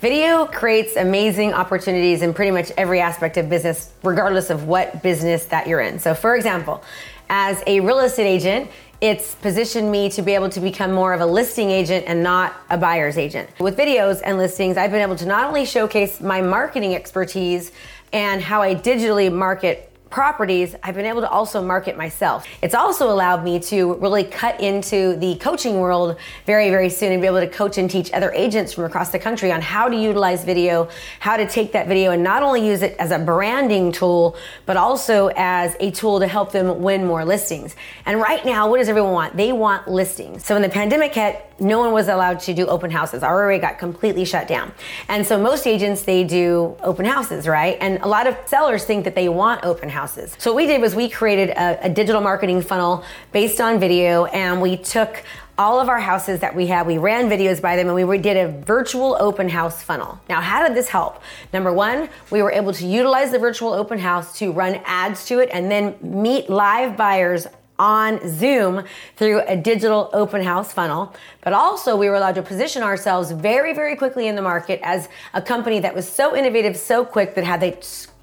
Video 0.00 0.46
creates 0.46 0.96
amazing 0.96 1.54
opportunities 1.54 2.22
in 2.22 2.34
pretty 2.34 2.50
much 2.50 2.72
every 2.76 2.98
aspect 2.98 3.36
of 3.36 3.48
business, 3.48 3.92
regardless 4.02 4.50
of 4.50 4.66
what 4.66 5.00
business 5.00 5.44
that 5.44 5.68
you're 5.68 5.80
in. 5.80 6.00
So, 6.00 6.12
for 6.12 6.34
example, 6.34 6.82
as 7.30 7.62
a 7.68 7.78
real 7.78 8.00
estate 8.00 8.26
agent, 8.26 8.68
it's 9.04 9.34
positioned 9.34 9.92
me 9.92 10.08
to 10.08 10.22
be 10.22 10.32
able 10.32 10.48
to 10.48 10.60
become 10.60 10.90
more 10.90 11.12
of 11.12 11.20
a 11.20 11.26
listing 11.26 11.70
agent 11.70 12.06
and 12.08 12.22
not 12.22 12.54
a 12.70 12.78
buyer's 12.78 13.18
agent. 13.18 13.50
With 13.60 13.76
videos 13.76 14.22
and 14.24 14.38
listings, 14.38 14.78
I've 14.78 14.90
been 14.90 15.02
able 15.02 15.16
to 15.16 15.26
not 15.26 15.44
only 15.44 15.66
showcase 15.66 16.22
my 16.22 16.40
marketing 16.40 16.94
expertise 16.94 17.70
and 18.14 18.40
how 18.40 18.62
I 18.62 18.74
digitally 18.74 19.30
market 19.30 19.93
properties, 20.14 20.76
I've 20.80 20.94
been 20.94 21.06
able 21.06 21.22
to 21.22 21.28
also 21.28 21.60
market 21.60 21.96
myself. 21.96 22.46
It's 22.62 22.72
also 22.72 23.10
allowed 23.10 23.42
me 23.42 23.58
to 23.58 23.94
really 23.94 24.22
cut 24.22 24.60
into 24.60 25.16
the 25.16 25.34
coaching 25.38 25.80
world 25.80 26.16
very, 26.46 26.70
very 26.70 26.88
soon 26.88 27.10
and 27.10 27.20
be 27.20 27.26
able 27.26 27.40
to 27.40 27.48
coach 27.48 27.78
and 27.78 27.90
teach 27.90 28.12
other 28.12 28.30
agents 28.30 28.72
from 28.72 28.84
across 28.84 29.10
the 29.10 29.18
country 29.18 29.50
on 29.50 29.60
how 29.60 29.88
to 29.88 29.96
utilize 29.96 30.44
video, 30.44 30.88
how 31.18 31.36
to 31.36 31.48
take 31.48 31.72
that 31.72 31.88
video 31.88 32.12
and 32.12 32.22
not 32.22 32.44
only 32.44 32.64
use 32.64 32.82
it 32.82 32.94
as 33.00 33.10
a 33.10 33.18
branding 33.18 33.90
tool, 33.90 34.36
but 34.66 34.76
also 34.76 35.32
as 35.34 35.74
a 35.80 35.90
tool 35.90 36.20
to 36.20 36.28
help 36.28 36.52
them 36.52 36.80
win 36.80 37.04
more 37.04 37.24
listings. 37.24 37.74
And 38.06 38.20
right 38.20 38.44
now, 38.44 38.70
what 38.70 38.78
does 38.78 38.88
everyone 38.88 39.14
want? 39.14 39.36
They 39.36 39.50
want 39.50 39.88
listings. 39.88 40.44
So 40.44 40.54
when 40.54 40.62
the 40.62 40.68
pandemic 40.68 41.12
hit, 41.12 41.44
no 41.58 41.78
one 41.78 41.92
was 41.92 42.08
allowed 42.08 42.40
to 42.40 42.54
do 42.54 42.66
open 42.66 42.90
houses. 42.90 43.22
RRA 43.22 43.60
got 43.60 43.78
completely 43.78 44.24
shut 44.24 44.48
down. 44.48 44.72
And 45.08 45.26
so 45.26 45.40
most 45.40 45.66
agents, 45.66 46.02
they 46.02 46.24
do 46.24 46.76
open 46.82 47.04
houses, 47.04 47.46
right? 47.46 47.76
And 47.80 47.98
a 48.02 48.08
lot 48.08 48.26
of 48.26 48.36
sellers 48.46 48.84
think 48.84 49.04
that 49.04 49.14
they 49.14 49.28
want 49.28 49.64
open 49.64 49.88
houses. 49.88 50.34
So 50.38 50.52
what 50.52 50.56
we 50.56 50.66
did 50.66 50.80
was 50.80 50.94
we 50.94 51.08
created 51.08 51.50
a, 51.50 51.86
a 51.86 51.88
digital 51.88 52.20
marketing 52.20 52.62
funnel 52.62 53.04
based 53.32 53.60
on 53.60 53.78
video 53.78 54.24
and 54.26 54.60
we 54.60 54.76
took 54.76 55.22
all 55.56 55.78
of 55.78 55.88
our 55.88 56.00
houses 56.00 56.40
that 56.40 56.54
we 56.54 56.66
had, 56.66 56.86
we 56.86 56.98
ran 56.98 57.28
videos 57.30 57.62
by 57.62 57.76
them 57.76 57.88
and 57.88 58.08
we 58.08 58.18
did 58.18 58.36
a 58.36 58.48
virtual 58.62 59.16
open 59.20 59.48
house 59.48 59.82
funnel. 59.82 60.18
Now, 60.28 60.40
how 60.40 60.66
did 60.66 60.76
this 60.76 60.88
help? 60.88 61.22
Number 61.52 61.72
one, 61.72 62.08
we 62.30 62.42
were 62.42 62.50
able 62.50 62.72
to 62.72 62.86
utilize 62.86 63.30
the 63.30 63.38
virtual 63.38 63.72
open 63.72 63.98
house 63.98 64.36
to 64.38 64.50
run 64.50 64.80
ads 64.84 65.26
to 65.26 65.38
it 65.38 65.50
and 65.52 65.70
then 65.70 65.94
meet 66.00 66.50
live 66.50 66.96
buyers 66.96 67.46
on 67.78 68.20
Zoom 68.28 68.84
through 69.16 69.42
a 69.46 69.56
digital 69.56 70.10
open 70.12 70.42
house 70.42 70.72
funnel. 70.72 71.14
But 71.42 71.52
also, 71.52 71.96
we 71.96 72.08
were 72.08 72.14
allowed 72.14 72.36
to 72.36 72.42
position 72.42 72.82
ourselves 72.82 73.32
very, 73.32 73.74
very 73.74 73.96
quickly 73.96 74.28
in 74.28 74.36
the 74.36 74.42
market 74.42 74.80
as 74.82 75.08
a 75.32 75.42
company 75.42 75.80
that 75.80 75.94
was 75.94 76.08
so 76.08 76.36
innovative, 76.36 76.76
so 76.76 77.04
quick 77.04 77.34
that 77.34 77.44
had 77.44 77.60
the 77.60 77.76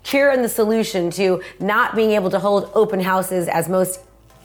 cure 0.04 0.30
and 0.32 0.44
the 0.44 0.50
solution 0.50 1.12
to 1.12 1.42
not 1.60 1.96
being 1.96 2.12
able 2.12 2.30
to 2.30 2.40
hold 2.40 2.72
open 2.74 3.00
houses 3.00 3.48
as 3.48 3.70
most 3.70 4.00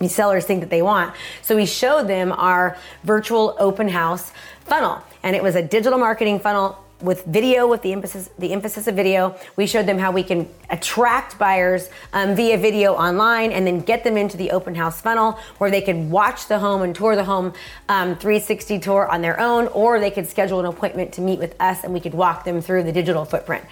sellers 0.07 0.45
think 0.45 0.61
that 0.61 0.71
they 0.71 0.83
want. 0.83 1.15
So 1.43 1.57
we 1.57 1.67
showed 1.67 2.07
them 2.07 2.33
our 2.33 2.77
virtual 3.05 3.57
open 3.59 3.89
house 3.89 4.33
funnel. 4.65 5.03
And 5.23 5.35
it 5.35 5.43
was 5.43 5.55
a 5.55 5.63
digital 5.63 5.99
marketing 5.99 6.39
funnel 6.41 6.79
with 7.01 7.25
video, 7.25 7.67
with 7.67 7.83
the 7.83 7.93
emphasis, 7.93 8.31
the 8.39 8.53
emphasis 8.53 8.87
of 8.87 8.95
video. 8.95 9.37
We 9.57 9.67
showed 9.67 9.87
them 9.87 9.99
how 9.99 10.13
we 10.13 10.23
can 10.23 10.49
attract 10.71 11.39
buyers 11.39 11.91
um, 12.13 12.35
via 12.35 12.57
video 12.57 12.95
online 12.95 13.53
and 13.53 13.67
then 13.67 13.81
get 13.81 14.03
them 14.03 14.17
into 14.17 14.37
the 14.37 14.51
open 14.51 14.75
house 14.75 15.01
funnel 15.01 15.39
where 15.59 15.71
they 15.71 15.83
could 15.83 16.11
watch 16.11 16.49
the 16.49 16.59
home 16.59 16.83
and 16.83 16.95
tour 16.95 17.15
the 17.15 17.25
home 17.25 17.53
um, 17.89 18.17
360 18.17 18.79
tour 18.79 19.09
on 19.09 19.21
their 19.21 19.39
own, 19.39 19.67
or 19.69 20.01
they 20.01 20.11
could 20.11 20.27
schedule 20.27 20.59
an 20.61 20.67
appointment 20.67 21.13
to 21.13 21.21
meet 21.21 21.39
with 21.39 21.55
us 21.61 21.85
and 21.85 21.93
we 21.93 22.01
could 22.01 22.15
walk 22.15 22.45
them 22.45 22.61
through 22.61 22.83
the 22.83 22.93
digital 22.93 23.25
footprint. 23.25 23.65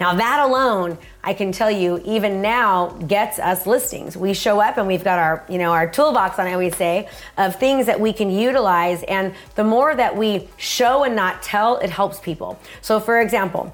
Now, 0.00 0.14
that 0.14 0.40
alone, 0.40 0.98
I 1.24 1.34
can 1.34 1.52
tell 1.52 1.70
you, 1.70 2.02
even 2.04 2.42
now 2.42 2.88
gets 3.06 3.38
us 3.38 3.66
listings. 3.66 4.16
We 4.16 4.34
show 4.34 4.60
up 4.60 4.76
and 4.76 4.86
we've 4.86 5.04
got 5.04 5.18
our, 5.18 5.44
you 5.48 5.58
know, 5.58 5.70
our 5.70 5.88
toolbox 5.88 6.38
on, 6.38 6.46
I 6.46 6.52
always 6.52 6.76
say, 6.76 7.08
of 7.38 7.56
things 7.56 7.86
that 7.86 8.00
we 8.00 8.12
can 8.12 8.30
utilize. 8.30 9.04
And 9.04 9.34
the 9.54 9.64
more 9.64 9.94
that 9.94 10.16
we 10.16 10.48
show 10.56 11.04
and 11.04 11.14
not 11.14 11.42
tell, 11.42 11.78
it 11.78 11.90
helps 11.90 12.18
people. 12.18 12.58
So, 12.80 12.98
for 12.98 13.20
example, 13.20 13.72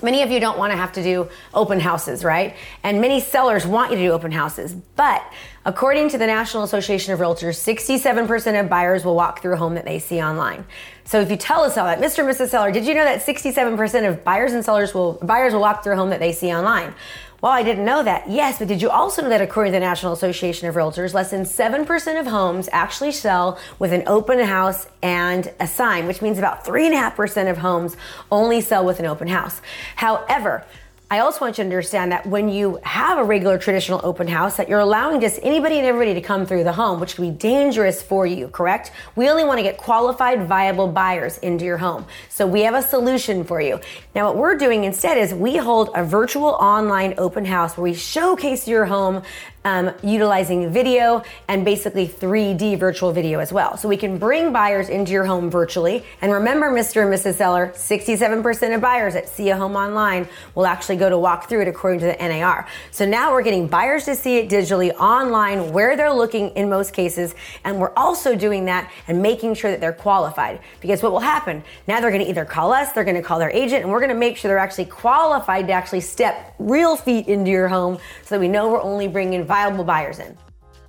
Many 0.00 0.22
of 0.22 0.30
you 0.30 0.38
don't 0.38 0.58
want 0.58 0.70
to 0.70 0.76
have 0.76 0.92
to 0.92 1.02
do 1.02 1.28
open 1.52 1.80
houses, 1.80 2.22
right? 2.22 2.54
And 2.84 3.00
many 3.00 3.20
sellers 3.20 3.66
want 3.66 3.90
you 3.90 3.96
to 3.96 4.02
do 4.04 4.12
open 4.12 4.30
houses. 4.30 4.72
But 4.72 5.24
according 5.68 6.08
to 6.08 6.16
the 6.16 6.26
National 6.26 6.62
Association 6.62 7.12
of 7.12 7.20
Realtors, 7.20 7.58
67% 7.60 8.58
of 8.58 8.70
buyers 8.70 9.04
will 9.04 9.14
walk 9.14 9.42
through 9.42 9.52
a 9.52 9.56
home 9.58 9.74
that 9.74 9.84
they 9.84 9.98
see 9.98 10.22
online. 10.22 10.64
So 11.04 11.20
if 11.20 11.30
you 11.30 11.36
tell 11.36 11.64
a 11.64 11.70
seller, 11.70 11.94
Mr. 11.96 12.20
and 12.20 12.28
Mrs. 12.34 12.48
Seller, 12.48 12.72
did 12.72 12.86
you 12.86 12.94
know 12.94 13.04
that 13.04 13.20
67% 13.20 14.08
of 14.08 14.24
buyers 14.24 14.54
and 14.54 14.64
sellers 14.64 14.94
will 14.94 15.18
buyers 15.22 15.52
will 15.52 15.60
walk 15.60 15.84
through 15.84 15.92
a 15.92 15.96
home 15.96 16.08
that 16.08 16.20
they 16.20 16.32
see 16.32 16.54
online? 16.54 16.94
Well, 17.42 17.52
I 17.52 17.62
didn't 17.62 17.84
know 17.84 18.02
that. 18.02 18.30
Yes, 18.30 18.58
but 18.58 18.66
did 18.66 18.80
you 18.80 18.88
also 18.88 19.20
know 19.20 19.28
that 19.28 19.42
according 19.42 19.74
to 19.74 19.76
the 19.76 19.84
National 19.84 20.14
Association 20.14 20.68
of 20.68 20.74
Realtors, 20.74 21.12
less 21.12 21.30
than 21.30 21.42
7% 21.42 22.18
of 22.18 22.26
homes 22.26 22.70
actually 22.72 23.12
sell 23.12 23.58
with 23.78 23.92
an 23.92 24.04
open 24.06 24.40
house 24.40 24.86
and 25.02 25.52
a 25.60 25.66
sign, 25.66 26.06
which 26.06 26.22
means 26.22 26.38
about 26.38 26.64
3.5% 26.64 27.50
of 27.50 27.58
homes 27.58 27.94
only 28.32 28.62
sell 28.62 28.86
with 28.86 29.00
an 29.00 29.06
open 29.06 29.28
house. 29.28 29.60
However, 29.96 30.64
I 31.10 31.20
also 31.20 31.40
want 31.40 31.56
you 31.56 31.64
to 31.64 31.66
understand 31.70 32.12
that 32.12 32.26
when 32.26 32.50
you 32.50 32.78
have 32.82 33.16
a 33.16 33.24
regular 33.24 33.56
traditional 33.56 33.98
open 34.04 34.28
house, 34.28 34.58
that 34.58 34.68
you're 34.68 34.78
allowing 34.78 35.22
just 35.22 35.40
anybody 35.42 35.78
and 35.78 35.86
everybody 35.86 36.12
to 36.12 36.20
come 36.20 36.44
through 36.44 36.64
the 36.64 36.72
home, 36.74 37.00
which 37.00 37.14
can 37.14 37.24
be 37.24 37.34
dangerous 37.34 38.02
for 38.02 38.26
you, 38.26 38.48
correct? 38.48 38.92
We 39.16 39.30
only 39.30 39.42
want 39.42 39.58
to 39.58 39.62
get 39.62 39.78
qualified, 39.78 40.46
viable 40.46 40.86
buyers 40.86 41.38
into 41.38 41.64
your 41.64 41.78
home. 41.78 42.04
So 42.28 42.46
we 42.46 42.60
have 42.60 42.74
a 42.74 42.82
solution 42.82 43.44
for 43.44 43.58
you. 43.58 43.80
Now, 44.14 44.26
what 44.26 44.36
we're 44.36 44.56
doing 44.58 44.84
instead 44.84 45.16
is 45.16 45.32
we 45.32 45.56
hold 45.56 45.88
a 45.94 46.04
virtual 46.04 46.48
online 46.48 47.14
open 47.16 47.46
house 47.46 47.78
where 47.78 47.84
we 47.84 47.94
showcase 47.94 48.68
your 48.68 48.84
home 48.84 49.22
um, 49.68 49.92
utilizing 50.02 50.72
video 50.72 51.22
and 51.46 51.64
basically 51.64 52.08
3D 52.08 52.78
virtual 52.78 53.12
video 53.12 53.38
as 53.38 53.52
well. 53.52 53.76
So 53.76 53.88
we 53.88 53.96
can 53.96 54.16
bring 54.18 54.52
buyers 54.52 54.88
into 54.88 55.12
your 55.12 55.24
home 55.24 55.50
virtually. 55.50 56.04
And 56.22 56.32
remember, 56.32 56.70
Mr. 56.70 57.02
and 57.02 57.12
Mrs. 57.12 57.34
Seller, 57.34 57.72
67% 57.74 58.74
of 58.74 58.80
buyers 58.80 59.14
that 59.14 59.28
see 59.28 59.50
a 59.50 59.56
home 59.56 59.76
online 59.76 60.26
will 60.54 60.66
actually 60.66 60.96
go 60.96 61.10
to 61.10 61.18
walk 61.18 61.48
through 61.48 61.62
it 61.62 61.68
according 61.68 62.00
to 62.00 62.06
the 62.06 62.16
NAR. 62.16 62.66
So 62.90 63.04
now 63.04 63.32
we're 63.32 63.42
getting 63.42 63.66
buyers 63.66 64.06
to 64.06 64.14
see 64.14 64.38
it 64.38 64.48
digitally 64.48 64.94
online 64.94 65.72
where 65.72 65.96
they're 65.96 66.12
looking 66.12 66.50
in 66.50 66.70
most 66.70 66.94
cases. 66.94 67.34
And 67.64 67.78
we're 67.78 67.92
also 67.94 68.34
doing 68.34 68.64
that 68.66 68.90
and 69.06 69.20
making 69.20 69.54
sure 69.54 69.70
that 69.70 69.80
they're 69.80 69.92
qualified. 69.92 70.60
Because 70.80 71.02
what 71.02 71.12
will 71.12 71.20
happen 71.20 71.62
now, 71.86 72.00
they're 72.00 72.10
going 72.10 72.24
to 72.24 72.30
either 72.30 72.44
call 72.44 72.72
us, 72.72 72.92
they're 72.92 73.04
going 73.04 73.16
to 73.16 73.22
call 73.22 73.38
their 73.38 73.50
agent, 73.50 73.82
and 73.82 73.92
we're 73.92 74.00
going 74.00 74.08
to 74.08 74.14
make 74.14 74.36
sure 74.36 74.48
they're 74.48 74.58
actually 74.58 74.86
qualified 74.86 75.66
to 75.66 75.72
actually 75.72 76.00
step 76.00 76.54
real 76.58 76.96
feet 76.96 77.26
into 77.28 77.50
your 77.50 77.68
home 77.68 77.98
so 78.22 78.34
that 78.34 78.40
we 78.40 78.48
know 78.48 78.70
we're 78.70 78.80
only 78.80 79.08
bringing 79.08 79.44
buyers 79.84 80.18
in. 80.20 80.36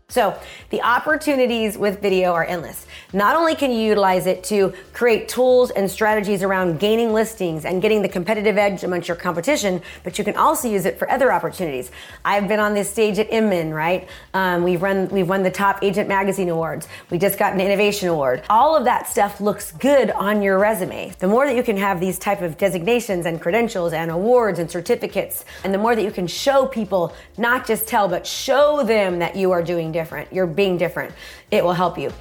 So 0.10 0.36
the 0.72 0.82
opportunities 0.82 1.78
with 1.78 2.02
video 2.02 2.34
are 2.34 2.44
endless. 2.44 2.88
Not 3.14 3.36
only 3.36 3.54
can 3.54 3.72
you 3.72 3.78
utilize 3.78 4.26
it 4.26 4.44
to 4.46 4.74
create 4.92 5.30
tools 5.30 5.70
and 5.70 5.90
strategies 5.90 6.42
around 6.42 6.80
gaining 6.80 7.14
listings 7.14 7.64
and 7.64 7.80
getting 7.80 8.02
the 8.02 8.10
competitive 8.10 8.58
edge 8.58 8.84
amongst 8.84 9.08
your 9.08 9.18
competition, 9.18 9.84
but 10.04 10.18
you 10.18 10.24
can 10.24 10.36
also 10.36 10.68
use 10.68 10.86
it 10.86 10.98
for 10.98 11.08
other 11.12 11.32
opportunities. 11.32 11.92
I've 12.26 12.48
been 12.48 12.60
on 12.60 12.74
this 12.74 12.90
stage 12.90 13.20
at 13.20 13.32
Inman, 13.32 13.72
right? 13.72 14.08
Um, 14.34 14.64
we've 14.64 14.82
run, 14.82 15.10
we've 15.10 15.30
won 15.30 15.44
the 15.44 15.52
top 15.52 15.84
agent 15.84 16.10
magazine 16.10 16.50
awards. 16.50 16.88
We 17.12 17.20
just 17.20 17.38
got 17.38 17.54
an 17.54 17.62
innovation 17.62 18.10
award. 18.10 18.42
All 18.50 18.76
of 18.76 18.86
that 18.86 19.08
stuff 19.08 19.40
looks 19.40 19.72
good 19.74 20.10
on 20.10 20.42
your 20.42 20.58
resume. 20.58 21.14
The 21.20 21.28
more 21.28 21.46
that 21.46 21.56
you 21.56 21.64
can 21.64 21.78
have 21.78 22.00
these 22.00 22.18
type 22.18 22.42
of 22.42 22.58
designations 22.58 23.28
and 23.28 23.40
credentials 23.40 23.94
and 23.94 24.10
awards 24.10 24.58
and 24.58 24.72
certificates, 24.72 25.46
and 25.64 25.72
the 25.72 25.78
more 25.78 25.96
that 25.96 26.04
you 26.04 26.12
can 26.12 26.26
show 26.26 26.66
people, 26.66 27.14
not 27.38 27.68
just 27.68 27.88
tell, 27.88 28.08
but 28.08 28.26
show 28.26 28.84
them 28.84 29.20
that 29.20 29.36
you 29.36 29.52
are 29.52 29.62
doing 29.62 29.92
different, 30.00 30.32
you're 30.32 30.48
being 30.48 30.78
different, 30.78 31.14
it 31.52 31.62
will 31.64 31.78
help 31.84 31.98
you. 31.98 32.12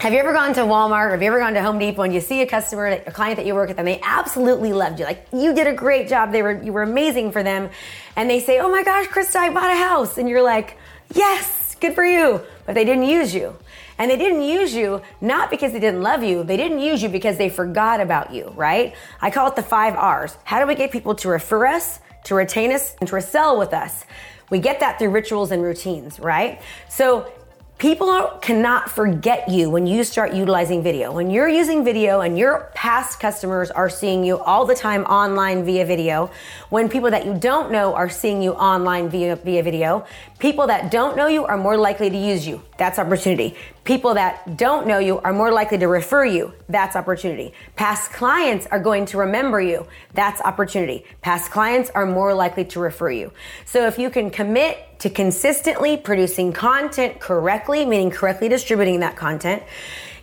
Have 0.00 0.14
you 0.14 0.18
ever 0.18 0.32
gone 0.32 0.54
to 0.54 0.62
Walmart 0.62 1.08
or 1.08 1.10
have 1.10 1.22
you 1.22 1.28
ever 1.28 1.38
gone 1.38 1.52
to 1.54 1.62
Home 1.62 1.78
Depot 1.78 2.02
and 2.02 2.14
you 2.14 2.22
see 2.22 2.40
a 2.40 2.46
customer, 2.46 2.86
a 2.86 3.10
client 3.10 3.36
that 3.36 3.44
you 3.44 3.54
work 3.54 3.68
with, 3.68 3.78
and 3.78 3.86
they 3.86 4.00
absolutely 4.02 4.72
loved 4.72 4.98
you? 4.98 5.04
Like 5.04 5.26
you 5.30 5.54
did 5.54 5.66
a 5.66 5.74
great 5.74 6.08
job. 6.08 6.32
They 6.32 6.42
were 6.42 6.56
you 6.62 6.72
were 6.72 6.82
amazing 6.82 7.32
for 7.32 7.42
them, 7.42 7.68
and 8.16 8.30
they 8.30 8.40
say, 8.40 8.60
"Oh 8.60 8.70
my 8.70 8.82
gosh, 8.82 9.06
Krista, 9.08 9.36
I 9.36 9.50
bought 9.50 9.70
a 9.70 9.76
house," 9.76 10.16
and 10.16 10.26
you're 10.26 10.42
like, 10.54 10.78
"Yes, 11.14 11.76
good 11.80 11.94
for 11.94 12.04
you," 12.04 12.40
but 12.64 12.74
they 12.74 12.86
didn't 12.86 13.08
use 13.18 13.34
you. 13.34 13.54
And 13.98 14.10
they 14.10 14.16
didn't 14.16 14.40
use 14.58 14.74
you 14.74 15.02
not 15.20 15.50
because 15.50 15.72
they 15.72 15.80
didn't 15.80 16.02
love 16.02 16.22
you, 16.22 16.44
they 16.44 16.56
didn't 16.56 16.80
use 16.80 17.02
you 17.02 17.10
because 17.10 17.36
they 17.36 17.50
forgot 17.50 18.00
about 18.00 18.32
you, 18.32 18.54
right? 18.56 18.94
I 19.20 19.30
call 19.30 19.48
it 19.48 19.56
the 19.56 19.62
five 19.76 19.94
R's. 19.96 20.32
How 20.44 20.60
do 20.60 20.66
we 20.66 20.74
get 20.74 20.90
people 20.90 21.14
to 21.16 21.28
refer 21.28 21.66
us, 21.66 22.00
to 22.24 22.34
retain 22.34 22.72
us, 22.72 22.96
and 23.00 23.08
to 23.10 23.14
resell 23.16 23.58
with 23.58 23.74
us? 23.74 24.06
We 24.50 24.58
get 24.58 24.80
that 24.80 24.98
through 24.98 25.10
rituals 25.10 25.52
and 25.52 25.62
routines, 25.62 26.20
right? 26.20 26.60
So 26.88 27.32
People 27.80 28.26
cannot 28.42 28.90
forget 28.90 29.48
you 29.48 29.70
when 29.70 29.86
you 29.86 30.04
start 30.04 30.34
utilizing 30.34 30.82
video. 30.82 31.12
When 31.12 31.30
you're 31.30 31.48
using 31.48 31.82
video 31.82 32.20
and 32.20 32.36
your 32.36 32.70
past 32.74 33.18
customers 33.20 33.70
are 33.70 33.88
seeing 33.88 34.22
you 34.22 34.38
all 34.38 34.66
the 34.66 34.74
time 34.74 35.04
online 35.04 35.64
via 35.64 35.86
video, 35.86 36.30
when 36.68 36.90
people 36.90 37.10
that 37.10 37.24
you 37.24 37.32
don't 37.32 37.72
know 37.72 37.94
are 37.94 38.10
seeing 38.10 38.42
you 38.42 38.52
online 38.52 39.08
via, 39.08 39.34
via 39.36 39.62
video, 39.62 40.04
people 40.38 40.66
that 40.66 40.90
don't 40.90 41.16
know 41.16 41.26
you 41.26 41.46
are 41.46 41.56
more 41.56 41.78
likely 41.78 42.10
to 42.10 42.18
use 42.18 42.46
you. 42.46 42.60
That's 42.76 42.98
opportunity. 42.98 43.56
People 43.90 44.14
that 44.14 44.56
don't 44.56 44.86
know 44.86 45.00
you 45.00 45.18
are 45.18 45.32
more 45.32 45.50
likely 45.50 45.76
to 45.78 45.88
refer 45.88 46.24
you. 46.24 46.54
That's 46.68 46.94
opportunity. 46.94 47.52
Past 47.74 48.12
clients 48.12 48.68
are 48.68 48.78
going 48.78 49.06
to 49.06 49.18
remember 49.18 49.60
you. 49.60 49.84
That's 50.14 50.40
opportunity. 50.42 51.04
Past 51.22 51.50
clients 51.50 51.90
are 51.90 52.06
more 52.06 52.32
likely 52.32 52.64
to 52.66 52.78
refer 52.78 53.10
you. 53.10 53.32
So 53.64 53.88
if 53.88 53.98
you 53.98 54.08
can 54.08 54.30
commit 54.30 55.00
to 55.00 55.10
consistently 55.10 55.96
producing 55.96 56.52
content 56.52 57.18
correctly, 57.18 57.84
meaning 57.84 58.12
correctly 58.12 58.48
distributing 58.48 59.00
that 59.00 59.16
content, 59.16 59.64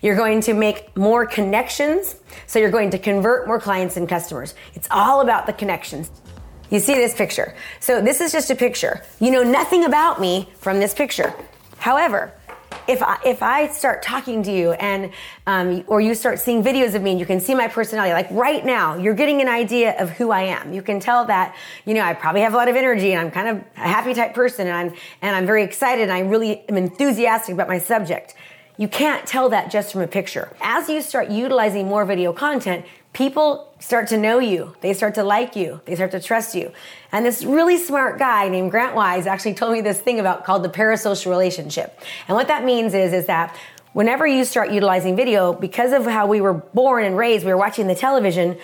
you're 0.01 0.15
going 0.15 0.39
to 0.43 0.53
make 0.53 0.95
more 0.95 1.25
connections. 1.25 2.15
So 2.45 2.59
you're 2.59 2.71
going 2.71 2.91
to 2.91 2.97
convert 2.97 3.47
more 3.47 3.59
clients 3.59 3.97
and 3.97 4.07
customers. 4.07 4.55
It's 4.75 4.87
all 4.89 5.19
about 5.19 5.45
the 5.45 5.51
connections. 5.51 6.09
You 6.69 6.79
see 6.79 6.93
this 6.93 7.13
picture. 7.13 7.53
So 7.81 8.01
this 8.01 8.21
is 8.21 8.31
just 8.31 8.49
a 8.49 8.55
picture. 8.55 9.03
You 9.19 9.29
know 9.29 9.43
nothing 9.43 9.83
about 9.83 10.21
me 10.21 10.47
from 10.55 10.79
this 10.79 10.93
picture. 10.93 11.33
However, 11.79 12.31
if 12.87 13.03
I, 13.03 13.19
if 13.25 13.43
I 13.43 13.67
start 13.67 14.01
talking 14.01 14.43
to 14.43 14.51
you 14.51 14.71
and 14.73 15.11
um, 15.45 15.83
or 15.87 16.01
you 16.01 16.15
start 16.15 16.39
seeing 16.39 16.63
videos 16.63 16.95
of 16.95 17.01
me 17.01 17.11
and 17.11 17.19
you 17.19 17.25
can 17.25 17.39
see 17.39 17.53
my 17.53 17.67
personality 17.67 18.13
like 18.13 18.29
right 18.31 18.65
now 18.65 18.95
you're 18.95 19.13
getting 19.13 19.41
an 19.41 19.47
idea 19.47 19.99
of 20.01 20.09
who 20.11 20.31
I 20.31 20.43
am. 20.43 20.73
You 20.73 20.81
can 20.81 20.99
tell 20.99 21.25
that 21.25 21.55
you 21.85 21.93
know 21.93 22.01
I 22.01 22.13
probably 22.13 22.41
have 22.41 22.53
a 22.53 22.57
lot 22.57 22.69
of 22.69 22.75
energy 22.75 23.11
and 23.11 23.21
I'm 23.21 23.31
kind 23.31 23.49
of 23.49 23.63
a 23.75 23.87
happy 23.87 24.13
type 24.13 24.33
person 24.33 24.67
and 24.67 24.75
I'm 24.75 24.99
and 25.21 25.35
I'm 25.35 25.45
very 25.45 25.63
excited 25.63 26.03
and 26.03 26.11
I 26.11 26.19
really 26.19 26.67
am 26.69 26.77
enthusiastic 26.77 27.53
about 27.53 27.67
my 27.67 27.79
subject. 27.79 28.35
You 28.77 28.87
can't 28.87 29.25
tell 29.25 29.49
that 29.49 29.71
just 29.71 29.91
from 29.91 30.01
a 30.01 30.07
picture. 30.07 30.55
As 30.61 30.87
you 30.87 31.01
start 31.01 31.29
utilizing 31.29 31.87
more 31.87 32.05
video 32.05 32.31
content 32.31 32.85
people 33.17 33.73
start 33.79 34.07
to 34.09 34.15
know 34.15 34.37
you. 34.37 34.75
They 34.81 34.93
start 34.93 35.15
to 35.15 35.23
like 35.23 35.55
you. 35.55 35.81
They 35.85 35.95
start 35.95 36.11
to 36.11 36.19
trust 36.19 36.53
you. 36.53 36.71
And 37.11 37.25
this 37.25 37.43
really 37.43 37.79
smart 37.79 38.19
guy 38.19 38.47
named 38.47 38.69
Grant 38.69 38.93
Wise 38.93 39.25
actually 39.25 39.55
told 39.55 39.73
me 39.73 39.81
this 39.81 39.99
thing 39.99 40.19
about 40.19 40.45
called 40.45 40.61
the 40.61 40.69
parasocial 40.69 41.31
relationship. 41.31 41.99
And 42.27 42.35
what 42.35 42.47
that 42.49 42.63
means 42.63 42.93
is, 42.93 43.13
is 43.13 43.25
that 43.25 43.57
whenever 43.93 44.27
you 44.27 44.45
start 44.45 44.69
utilizing 44.69 45.15
video, 45.15 45.51
because 45.51 45.93
of 45.93 46.05
how 46.05 46.27
we 46.27 46.41
were 46.41 46.53
born 46.53 47.03
and 47.05 47.17
raised, 47.17 47.43
we 47.43 47.51
were 47.51 47.57
watching 47.57 47.87
the 47.87 47.95
television, 47.95 48.55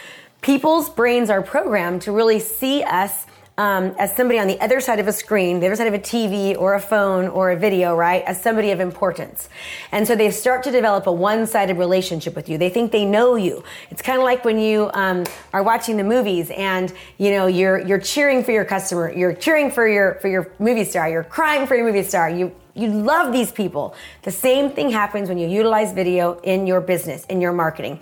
people's 0.41 0.87
brains 0.87 1.31
are 1.31 1.41
programmed 1.41 2.03
to 2.03 2.11
really 2.11 2.39
see 2.39 2.83
us 2.83 3.25
um, 3.57 3.95
as 3.99 4.15
somebody 4.15 4.39
on 4.39 4.47
the 4.47 4.59
other 4.61 4.79
side 4.79 4.99
of 4.99 5.07
a 5.07 5.13
screen, 5.13 5.59
the 5.59 5.67
other 5.67 5.75
side 5.75 5.87
of 5.87 5.93
a 5.93 5.99
TV 5.99 6.57
or 6.57 6.73
a 6.73 6.79
phone 6.79 7.27
or 7.27 7.51
a 7.51 7.55
video, 7.55 7.95
right? 7.95 8.23
As 8.23 8.41
somebody 8.41 8.71
of 8.71 8.79
importance. 8.79 9.47
And 9.91 10.07
so 10.07 10.15
they 10.15 10.31
start 10.31 10.63
to 10.63 10.71
develop 10.71 11.05
a 11.05 11.11
one-sided 11.11 11.77
relationship 11.77 12.35
with 12.35 12.49
you. 12.49 12.57
They 12.57 12.69
think 12.69 12.91
they 12.91 13.05
know 13.05 13.35
you. 13.35 13.63
It's 13.91 14.01
kind 14.01 14.17
of 14.17 14.23
like 14.23 14.43
when 14.43 14.57
you 14.57 14.89
um, 14.93 15.25
are 15.53 15.61
watching 15.61 15.97
the 15.97 16.03
movies 16.03 16.49
and 16.51 16.91
you 17.17 17.31
know 17.31 17.45
you're 17.45 17.79
you're 17.79 17.99
cheering 17.99 18.43
for 18.43 18.51
your 18.51 18.65
customer, 18.65 19.13
you're 19.13 19.33
cheering 19.33 19.69
for 19.69 19.87
your 19.87 20.15
for 20.15 20.29
your 20.29 20.51
movie 20.57 20.83
star, 20.83 21.09
you're 21.09 21.23
crying 21.23 21.67
for 21.67 21.75
your 21.75 21.85
movie 21.85 22.03
star. 22.03 22.29
You 22.29 22.55
you 22.75 22.87
love 22.87 23.31
these 23.31 23.51
people. 23.51 23.93
The 24.23 24.31
same 24.31 24.71
thing 24.71 24.89
happens 24.89 25.29
when 25.29 25.37
you 25.37 25.47
utilize 25.47 25.93
video 25.93 26.39
in 26.39 26.65
your 26.65 26.81
business, 26.81 27.23
in 27.25 27.39
your 27.39 27.53
marketing 27.53 27.99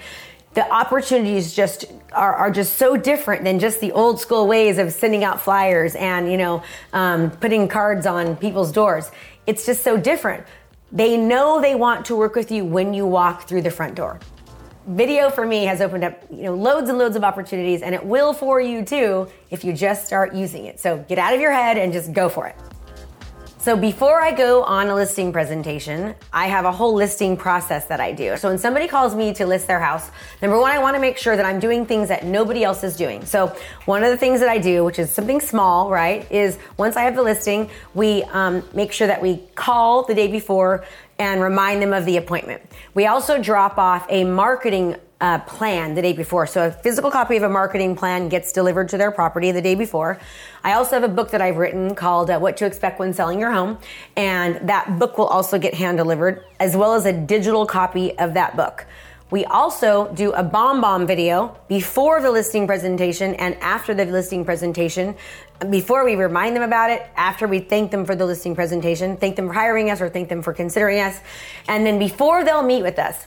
the 0.53 0.69
opportunities 0.69 1.53
just 1.53 1.85
are, 2.11 2.35
are 2.35 2.51
just 2.51 2.75
so 2.75 2.97
different 2.97 3.43
than 3.43 3.59
just 3.59 3.79
the 3.79 3.91
old 3.93 4.19
school 4.19 4.47
ways 4.47 4.77
of 4.77 4.91
sending 4.91 5.23
out 5.23 5.41
flyers 5.41 5.95
and 5.95 6.29
you 6.31 6.37
know 6.37 6.63
um, 6.93 7.31
putting 7.31 7.67
cards 7.67 8.05
on 8.05 8.35
people's 8.35 8.71
doors. 8.71 9.11
It's 9.47 9.65
just 9.65 9.83
so 9.83 9.97
different. 9.97 10.45
They 10.91 11.15
know 11.15 11.61
they 11.61 11.75
want 11.75 12.05
to 12.07 12.15
work 12.15 12.35
with 12.35 12.51
you 12.51 12.65
when 12.65 12.93
you 12.93 13.05
walk 13.05 13.47
through 13.47 13.61
the 13.61 13.71
front 13.71 13.95
door. 13.95 14.19
Video 14.87 15.29
for 15.29 15.45
me 15.45 15.63
has 15.65 15.79
opened 15.79 16.03
up 16.03 16.21
you 16.29 16.43
know 16.43 16.55
loads 16.55 16.89
and 16.89 16.97
loads 16.97 17.15
of 17.15 17.23
opportunities 17.23 17.81
and 17.81 17.95
it 17.95 18.05
will 18.05 18.33
for 18.33 18.59
you 18.59 18.83
too 18.83 19.27
if 19.51 19.63
you 19.63 19.71
just 19.71 20.05
start 20.05 20.33
using 20.33 20.65
it. 20.65 20.79
So 20.79 20.97
get 21.07 21.17
out 21.17 21.33
of 21.33 21.39
your 21.39 21.51
head 21.51 21.77
and 21.77 21.93
just 21.93 22.11
go 22.11 22.27
for 22.27 22.47
it 22.47 22.55
so 23.61 23.77
before 23.77 24.19
I 24.19 24.31
go 24.31 24.63
on 24.63 24.87
a 24.87 24.95
listing 24.95 25.31
presentation, 25.31 26.15
I 26.33 26.47
have 26.47 26.65
a 26.65 26.71
whole 26.71 26.95
listing 26.95 27.37
process 27.37 27.85
that 27.85 27.99
I 27.99 28.11
do. 28.11 28.35
So 28.37 28.49
when 28.49 28.57
somebody 28.57 28.87
calls 28.87 29.13
me 29.13 29.35
to 29.35 29.45
list 29.45 29.67
their 29.67 29.79
house, 29.79 30.09
number 30.41 30.59
one, 30.59 30.71
I 30.71 30.79
want 30.79 30.95
to 30.95 30.99
make 30.99 31.19
sure 31.19 31.35
that 31.35 31.45
I'm 31.45 31.59
doing 31.59 31.85
things 31.85 32.07
that 32.07 32.25
nobody 32.25 32.63
else 32.63 32.83
is 32.83 32.95
doing. 32.95 33.23
So 33.23 33.55
one 33.85 34.03
of 34.03 34.09
the 34.09 34.17
things 34.17 34.39
that 34.39 34.49
I 34.49 34.57
do, 34.57 34.83
which 34.83 34.97
is 34.97 35.11
something 35.11 35.39
small, 35.39 35.91
right, 35.91 36.29
is 36.31 36.57
once 36.77 36.95
I 36.95 37.03
have 37.03 37.15
the 37.15 37.21
listing, 37.21 37.69
we 37.93 38.23
um, 38.31 38.63
make 38.73 38.91
sure 38.91 39.05
that 39.05 39.21
we 39.21 39.37
call 39.53 40.05
the 40.05 40.15
day 40.15 40.27
before 40.27 40.83
and 41.19 41.39
remind 41.39 41.83
them 41.83 41.93
of 41.93 42.05
the 42.05 42.17
appointment. 42.17 42.63
We 42.95 43.05
also 43.05 43.39
drop 43.39 43.77
off 43.77 44.07
a 44.09 44.23
marketing 44.23 44.95
uh, 45.21 45.39
plan 45.39 45.93
the 45.93 46.01
day 46.01 46.13
before. 46.13 46.47
So 46.47 46.67
a 46.67 46.71
physical 46.71 47.11
copy 47.11 47.37
of 47.37 47.43
a 47.43 47.49
marketing 47.49 47.95
plan 47.95 48.27
gets 48.27 48.51
delivered 48.51 48.89
to 48.89 48.97
their 48.97 49.11
property 49.11 49.51
the 49.51 49.61
day 49.61 49.75
before. 49.75 50.19
I 50.63 50.73
also 50.73 50.99
have 50.99 51.03
a 51.03 51.13
book 51.13 51.31
that 51.31 51.41
I've 51.41 51.57
written 51.57 51.95
called 51.95 52.29
uh, 52.29 52.39
What 52.39 52.57
to 52.57 52.65
Expect 52.65 52.99
When 52.99 53.13
Selling 53.13 53.39
Your 53.39 53.51
Home. 53.51 53.77
And 54.17 54.67
that 54.67 54.99
book 54.99 55.17
will 55.17 55.27
also 55.27 55.57
get 55.59 55.75
hand 55.75 55.97
delivered 55.97 56.43
as 56.59 56.75
well 56.75 56.95
as 56.95 57.05
a 57.05 57.13
digital 57.13 57.65
copy 57.65 58.17
of 58.17 58.33
that 58.33 58.57
book. 58.57 58.85
We 59.29 59.45
also 59.45 60.13
do 60.13 60.33
a 60.33 60.43
BombBomb 60.43 61.07
video 61.07 61.57
before 61.69 62.21
the 62.21 62.29
listing 62.29 62.67
presentation 62.67 63.33
and 63.35 63.55
after 63.61 63.93
the 63.93 64.03
listing 64.05 64.43
presentation. 64.43 65.15
Before 65.69 66.03
we 66.03 66.15
remind 66.15 66.53
them 66.53 66.63
about 66.63 66.89
it, 66.89 67.07
after 67.15 67.47
we 67.47 67.59
thank 67.59 67.91
them 67.91 68.03
for 68.03 68.13
the 68.13 68.25
listing 68.25 68.55
presentation, 68.55 69.15
thank 69.15 69.37
them 69.37 69.47
for 69.47 69.53
hiring 69.53 69.89
us 69.89 70.01
or 70.01 70.09
thank 70.09 70.27
them 70.27 70.41
for 70.41 70.51
considering 70.51 70.99
us. 70.99 71.21
And 71.69 71.85
then 71.85 71.97
before 71.97 72.43
they'll 72.43 72.63
meet 72.63 72.81
with 72.81 72.99
us, 72.99 73.25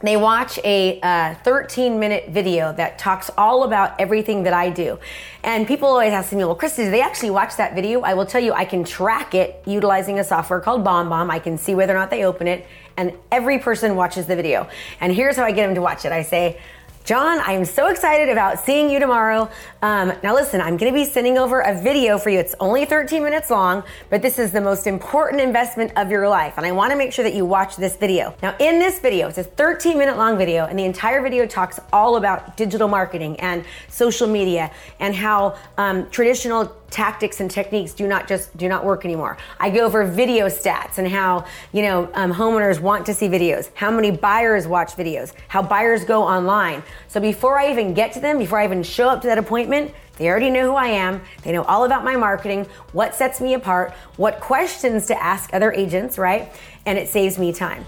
they 0.00 0.16
watch 0.16 0.58
a 0.64 0.98
uh, 1.00 1.34
13 1.44 1.98
minute 1.98 2.30
video 2.30 2.72
that 2.72 2.98
talks 2.98 3.30
all 3.36 3.64
about 3.64 4.00
everything 4.00 4.44
that 4.44 4.54
I 4.54 4.70
do. 4.70 4.98
And 5.42 5.66
people 5.66 5.88
always 5.88 6.12
ask 6.12 6.32
me, 6.32 6.44
well, 6.44 6.54
Christy, 6.54 6.84
do 6.84 6.90
they 6.90 7.02
actually 7.02 7.30
watch 7.30 7.56
that 7.56 7.74
video? 7.74 8.00
I 8.00 8.14
will 8.14 8.26
tell 8.26 8.42
you, 8.42 8.52
I 8.52 8.64
can 8.64 8.84
track 8.84 9.34
it 9.34 9.62
utilizing 9.66 10.18
a 10.18 10.24
software 10.24 10.60
called 10.60 10.84
BombBomb. 10.84 11.30
I 11.30 11.38
can 11.38 11.58
see 11.58 11.74
whether 11.74 11.94
or 11.94 11.98
not 11.98 12.10
they 12.10 12.24
open 12.24 12.46
it, 12.46 12.66
and 12.96 13.12
every 13.30 13.58
person 13.58 13.94
watches 13.94 14.26
the 14.26 14.36
video. 14.36 14.68
And 15.00 15.12
here's 15.14 15.36
how 15.36 15.44
I 15.44 15.52
get 15.52 15.66
them 15.66 15.74
to 15.74 15.82
watch 15.82 16.04
it 16.04 16.12
I 16.12 16.22
say, 16.22 16.60
John, 17.10 17.40
I 17.40 17.54
am 17.54 17.64
so 17.64 17.88
excited 17.88 18.28
about 18.28 18.60
seeing 18.60 18.88
you 18.88 19.00
tomorrow. 19.00 19.50
Um, 19.82 20.12
now, 20.22 20.32
listen, 20.32 20.60
I'm 20.60 20.76
going 20.76 20.92
to 20.92 20.96
be 20.96 21.04
sending 21.04 21.38
over 21.38 21.58
a 21.58 21.76
video 21.76 22.18
for 22.18 22.30
you. 22.30 22.38
It's 22.38 22.54
only 22.60 22.84
13 22.84 23.24
minutes 23.24 23.50
long, 23.50 23.82
but 24.10 24.22
this 24.22 24.38
is 24.38 24.52
the 24.52 24.60
most 24.60 24.86
important 24.86 25.42
investment 25.42 25.90
of 25.96 26.08
your 26.08 26.28
life. 26.28 26.54
And 26.56 26.64
I 26.64 26.70
want 26.70 26.92
to 26.92 26.96
make 26.96 27.12
sure 27.12 27.24
that 27.24 27.34
you 27.34 27.44
watch 27.44 27.74
this 27.74 27.96
video. 27.96 28.32
Now, 28.44 28.54
in 28.60 28.78
this 28.78 29.00
video, 29.00 29.26
it's 29.26 29.38
a 29.38 29.42
13 29.42 29.98
minute 29.98 30.18
long 30.18 30.38
video, 30.38 30.66
and 30.66 30.78
the 30.78 30.84
entire 30.84 31.20
video 31.20 31.46
talks 31.46 31.80
all 31.92 32.14
about 32.14 32.56
digital 32.56 32.86
marketing 32.86 33.40
and 33.40 33.64
social 33.88 34.28
media 34.28 34.70
and 35.00 35.12
how 35.12 35.58
um, 35.78 36.08
traditional 36.10 36.66
tactics 36.90 37.40
and 37.40 37.50
techniques 37.50 37.92
do 37.92 38.06
not 38.06 38.28
just 38.28 38.56
do 38.56 38.68
not 38.68 38.84
work 38.84 39.04
anymore. 39.04 39.38
I 39.58 39.70
go 39.70 39.84
over 39.84 40.04
video 40.04 40.46
stats 40.46 40.98
and 40.98 41.08
how 41.08 41.44
you 41.72 41.82
know 41.82 42.10
um, 42.14 42.32
homeowners 42.32 42.80
want 42.80 43.06
to 43.06 43.14
see 43.14 43.28
videos, 43.28 43.70
how 43.74 43.90
many 43.90 44.10
buyers 44.10 44.66
watch 44.66 44.92
videos, 44.92 45.32
how 45.48 45.62
buyers 45.62 46.04
go 46.04 46.22
online. 46.22 46.82
So 47.08 47.20
before 47.20 47.58
I 47.58 47.70
even 47.70 47.94
get 47.94 48.12
to 48.12 48.20
them, 48.20 48.38
before 48.38 48.58
I 48.58 48.64
even 48.64 48.82
show 48.82 49.08
up 49.08 49.22
to 49.22 49.28
that 49.28 49.38
appointment, 49.38 49.94
they 50.16 50.28
already 50.28 50.50
know 50.50 50.66
who 50.66 50.74
I 50.74 50.88
am. 50.88 51.22
They 51.44 51.52
know 51.52 51.62
all 51.62 51.84
about 51.84 52.04
my 52.04 52.14
marketing, 52.14 52.66
what 52.92 53.14
sets 53.14 53.40
me 53.40 53.54
apart, 53.54 53.92
what 54.16 54.38
questions 54.40 55.06
to 55.06 55.22
ask 55.22 55.54
other 55.54 55.72
agents, 55.72 56.18
right? 56.18 56.52
And 56.84 56.98
it 56.98 57.08
saves 57.08 57.38
me 57.38 57.54
time. 57.54 57.84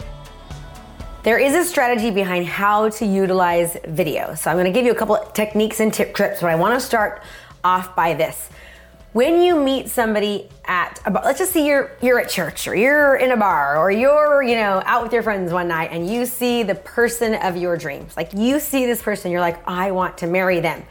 There 1.24 1.38
is 1.38 1.54
a 1.54 1.62
strategy 1.62 2.10
behind 2.10 2.46
how 2.46 2.88
to 2.88 3.06
utilize 3.06 3.76
video. 3.86 4.34
So 4.34 4.50
I'm 4.50 4.56
going 4.56 4.64
to 4.64 4.72
give 4.72 4.86
you 4.86 4.92
a 4.92 4.94
couple 4.94 5.14
of 5.14 5.32
techniques 5.34 5.78
and 5.78 5.92
tip 5.92 6.14
trips, 6.14 6.40
but 6.40 6.50
I 6.50 6.54
want 6.54 6.74
to 6.74 6.84
start 6.84 7.22
off 7.62 7.94
by 7.94 8.14
this 8.14 8.48
when 9.12 9.42
you 9.42 9.62
meet 9.62 9.88
somebody 9.90 10.48
at 10.64 11.00
a 11.04 11.10
bar, 11.10 11.22
let's 11.24 11.38
just 11.38 11.52
say 11.52 11.66
you're 11.66 11.96
you're 12.00 12.18
at 12.18 12.30
church 12.30 12.66
or 12.66 12.74
you're 12.74 13.16
in 13.16 13.30
a 13.30 13.36
bar 13.36 13.76
or 13.76 13.90
you're 13.90 14.42
you 14.42 14.54
know 14.54 14.82
out 14.86 15.02
with 15.02 15.12
your 15.12 15.22
friends 15.22 15.52
one 15.52 15.68
night 15.68 15.90
and 15.92 16.10
you 16.10 16.24
see 16.24 16.62
the 16.62 16.74
person 16.74 17.34
of 17.34 17.56
your 17.56 17.76
dreams. 17.76 18.16
Like 18.16 18.32
you 18.32 18.58
see 18.58 18.86
this 18.86 19.02
person 19.02 19.30
you're 19.30 19.40
like 19.40 19.66
i 19.68 19.90
want 19.90 20.18
to 20.18 20.26
marry 20.26 20.60
them. 20.60 20.82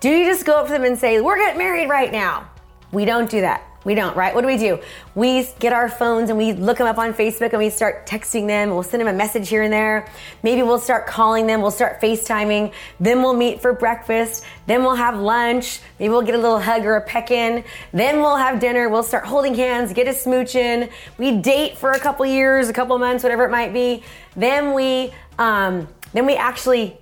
Do 0.00 0.08
you 0.08 0.24
just 0.24 0.46
go 0.46 0.54
up 0.54 0.66
to 0.66 0.72
them 0.72 0.84
and 0.84 0.98
say 0.98 1.20
we're 1.20 1.36
getting 1.36 1.58
married 1.58 1.88
right 1.88 2.10
now. 2.10 2.48
We 2.90 3.04
don't 3.04 3.28
do 3.28 3.42
that 3.42 3.67
we 3.84 3.94
don't, 3.94 4.16
right? 4.16 4.34
What 4.34 4.40
do 4.40 4.48
we 4.48 4.56
do? 4.56 4.80
We 5.14 5.48
get 5.60 5.72
our 5.72 5.88
phones 5.88 6.30
and 6.30 6.38
we 6.38 6.52
look 6.52 6.78
them 6.78 6.86
up 6.86 6.98
on 6.98 7.14
Facebook 7.14 7.50
and 7.50 7.58
we 7.58 7.70
start 7.70 8.06
texting 8.06 8.46
them. 8.46 8.70
We'll 8.70 8.82
send 8.82 9.00
them 9.00 9.08
a 9.08 9.16
message 9.16 9.48
here 9.48 9.62
and 9.62 9.72
there. 9.72 10.10
Maybe 10.42 10.62
we'll 10.62 10.80
start 10.80 11.06
calling 11.06 11.46
them. 11.46 11.62
We'll 11.62 11.70
start 11.70 12.00
FaceTiming. 12.00 12.72
Then 12.98 13.22
we'll 13.22 13.34
meet 13.34 13.62
for 13.62 13.72
breakfast. 13.72 14.44
Then 14.66 14.82
we'll 14.82 14.96
have 14.96 15.18
lunch. 15.18 15.80
Maybe 16.00 16.10
we'll 16.10 16.22
get 16.22 16.34
a 16.34 16.38
little 16.38 16.60
hug 16.60 16.84
or 16.84 16.96
a 16.96 17.00
peck 17.00 17.30
in. 17.30 17.62
Then 17.92 18.20
we'll 18.20 18.36
have 18.36 18.58
dinner. 18.58 18.88
We'll 18.88 19.04
start 19.04 19.24
holding 19.24 19.54
hands, 19.54 19.92
get 19.92 20.08
a 20.08 20.12
smooch 20.12 20.54
in. 20.56 20.90
We 21.16 21.38
date 21.38 21.78
for 21.78 21.92
a 21.92 22.00
couple 22.00 22.26
years, 22.26 22.68
a 22.68 22.72
couple 22.72 22.98
months, 22.98 23.22
whatever 23.22 23.44
it 23.44 23.50
might 23.50 23.72
be. 23.72 24.02
Then 24.34 24.74
we, 24.74 25.12
um, 25.38 25.88
then 26.12 26.26
we 26.26 26.34
actually 26.34 26.98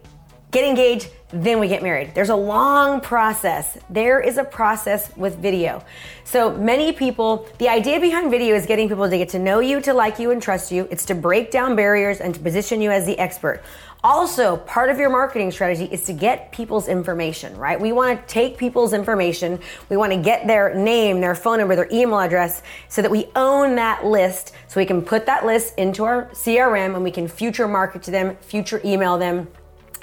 get 0.50 0.64
engaged 0.64 1.08
then 1.42 1.60
we 1.60 1.68
get 1.68 1.82
married. 1.82 2.14
There's 2.14 2.30
a 2.30 2.36
long 2.36 3.00
process. 3.00 3.78
There 3.90 4.20
is 4.20 4.38
a 4.38 4.44
process 4.44 5.14
with 5.16 5.38
video. 5.38 5.82
So 6.24 6.56
many 6.56 6.92
people, 6.92 7.48
the 7.58 7.68
idea 7.68 8.00
behind 8.00 8.30
video 8.30 8.54
is 8.54 8.66
getting 8.66 8.88
people 8.88 9.08
to 9.08 9.18
get 9.18 9.28
to 9.30 9.38
know 9.38 9.60
you, 9.60 9.80
to 9.82 9.92
like 9.92 10.18
you, 10.18 10.30
and 10.30 10.42
trust 10.42 10.72
you. 10.72 10.88
It's 10.90 11.04
to 11.06 11.14
break 11.14 11.50
down 11.50 11.76
barriers 11.76 12.20
and 12.20 12.34
to 12.34 12.40
position 12.40 12.80
you 12.80 12.90
as 12.90 13.06
the 13.06 13.18
expert. 13.18 13.62
Also, 14.04 14.58
part 14.58 14.88
of 14.88 14.98
your 14.98 15.10
marketing 15.10 15.50
strategy 15.50 15.86
is 15.86 16.04
to 16.04 16.12
get 16.12 16.52
people's 16.52 16.86
information, 16.86 17.56
right? 17.56 17.80
We 17.80 17.90
want 17.92 18.20
to 18.20 18.32
take 18.32 18.56
people's 18.56 18.92
information. 18.92 19.58
We 19.88 19.96
want 19.96 20.12
to 20.12 20.18
get 20.18 20.46
their 20.46 20.74
name, 20.74 21.20
their 21.20 21.34
phone 21.34 21.58
number, 21.58 21.74
their 21.74 21.88
email 21.90 22.20
address 22.20 22.62
so 22.88 23.02
that 23.02 23.10
we 23.10 23.26
own 23.34 23.74
that 23.76 24.06
list 24.06 24.52
so 24.68 24.80
we 24.80 24.86
can 24.86 25.02
put 25.02 25.26
that 25.26 25.44
list 25.44 25.74
into 25.76 26.04
our 26.04 26.26
CRM 26.26 26.94
and 26.94 27.02
we 27.02 27.10
can 27.10 27.26
future 27.26 27.66
market 27.66 28.02
to 28.04 28.10
them, 28.10 28.36
future 28.36 28.80
email 28.84 29.18
them 29.18 29.48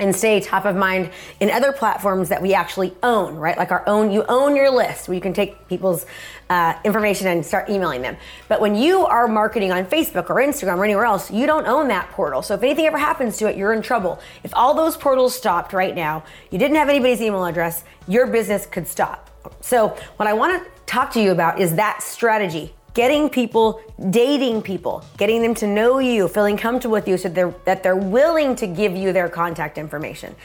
and 0.04 0.16
stay 0.16 0.40
top 0.40 0.66
of 0.66 0.76
mind 0.76 1.10
in 1.40 1.50
other 1.50 1.72
platforms 1.72 2.30
that 2.30 2.42
we 2.42 2.54
actually 2.54 2.94
own, 3.02 3.36
right? 3.36 3.58
Like 3.58 3.72
our 3.72 3.88
own, 3.88 4.12
you 4.12 4.24
own 4.28 4.56
your 4.56 4.70
list 4.70 5.08
where 5.08 5.16
you 5.16 5.22
can 5.22 5.34
take 5.34 5.68
people's 5.68 6.06
uh, 6.50 6.78
information 6.84 7.28
and 7.28 7.46
start 7.46 7.70
emailing 7.70 8.02
them. 8.02 8.18
But 8.48 8.62
when 8.62 8.76
you 8.76 9.06
are 9.06 9.28
marketing 9.28 9.72
on 9.72 9.86
Facebook 9.86 10.30
or 10.30 10.36
Instagram 10.36 10.78
or 10.78 10.84
anywhere 10.84 11.06
else, 11.06 11.32
you 11.32 11.48
don't 11.48 11.66
own 11.66 11.88
that 11.88 12.10
portal. 12.12 12.42
So 12.42 12.54
if 12.54 12.62
anything 12.62 12.86
ever 12.86 12.98
happens 12.98 13.38
to 13.38 13.50
it, 13.50 13.58
you're 13.58 13.74
in 13.74 13.82
trouble. 13.82 14.20
If 14.44 14.54
all 14.56 14.74
those 14.74 14.98
portals 14.98 15.36
stopped 15.36 15.74
right 15.74 15.96
now, 15.96 16.24
you 16.52 16.60
didn't 16.60 16.76
have 16.78 16.90
anybody's 16.90 17.22
email 17.22 17.46
address, 17.46 17.84
your 18.08 18.28
business 18.28 18.66
could 18.66 18.88
stop. 18.88 19.30
So 19.62 19.90
what 20.18 20.28
I 20.28 20.34
want 20.34 20.64
to 20.64 20.70
talk 20.86 21.12
to 21.14 21.22
you 21.22 21.32
about 21.32 21.60
is 21.60 21.76
that 21.76 22.04
strategy 22.04 22.74
getting 22.94 23.30
people, 23.30 23.82
dating 24.10 24.62
people, 24.62 25.04
getting 25.18 25.42
them 25.42 25.56
to 25.56 25.68
know 25.68 26.00
you, 26.00 26.28
feeling 26.28 26.58
comfortable 26.58 26.94
with 26.94 27.08
you 27.08 27.18
so 27.18 27.28
they're, 27.30 27.54
that 27.66 27.82
they're 27.82 27.96
willing 27.96 28.56
to 28.56 28.68
give 28.68 28.96
you 28.96 29.12
their 29.12 29.30
contact 29.30 29.78
information. 29.78 30.36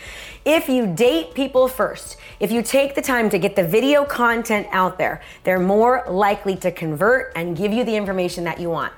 If 0.44 0.68
you 0.68 0.86
date 0.86 1.34
people 1.34 1.68
first, 1.68 2.16
if 2.40 2.50
you 2.50 2.62
take 2.62 2.94
the 2.94 3.02
time 3.02 3.28
to 3.30 3.38
get 3.38 3.54
the 3.54 3.64
video 3.64 4.04
content 4.04 4.66
out 4.70 4.96
there, 4.96 5.20
they're 5.44 5.60
more 5.60 6.04
likely 6.08 6.56
to 6.56 6.70
convert 6.70 7.32
and 7.36 7.56
give 7.56 7.72
you 7.72 7.84
the 7.84 7.96
information 7.96 8.44
that 8.44 8.58
you 8.58 8.70
want. 8.70 8.92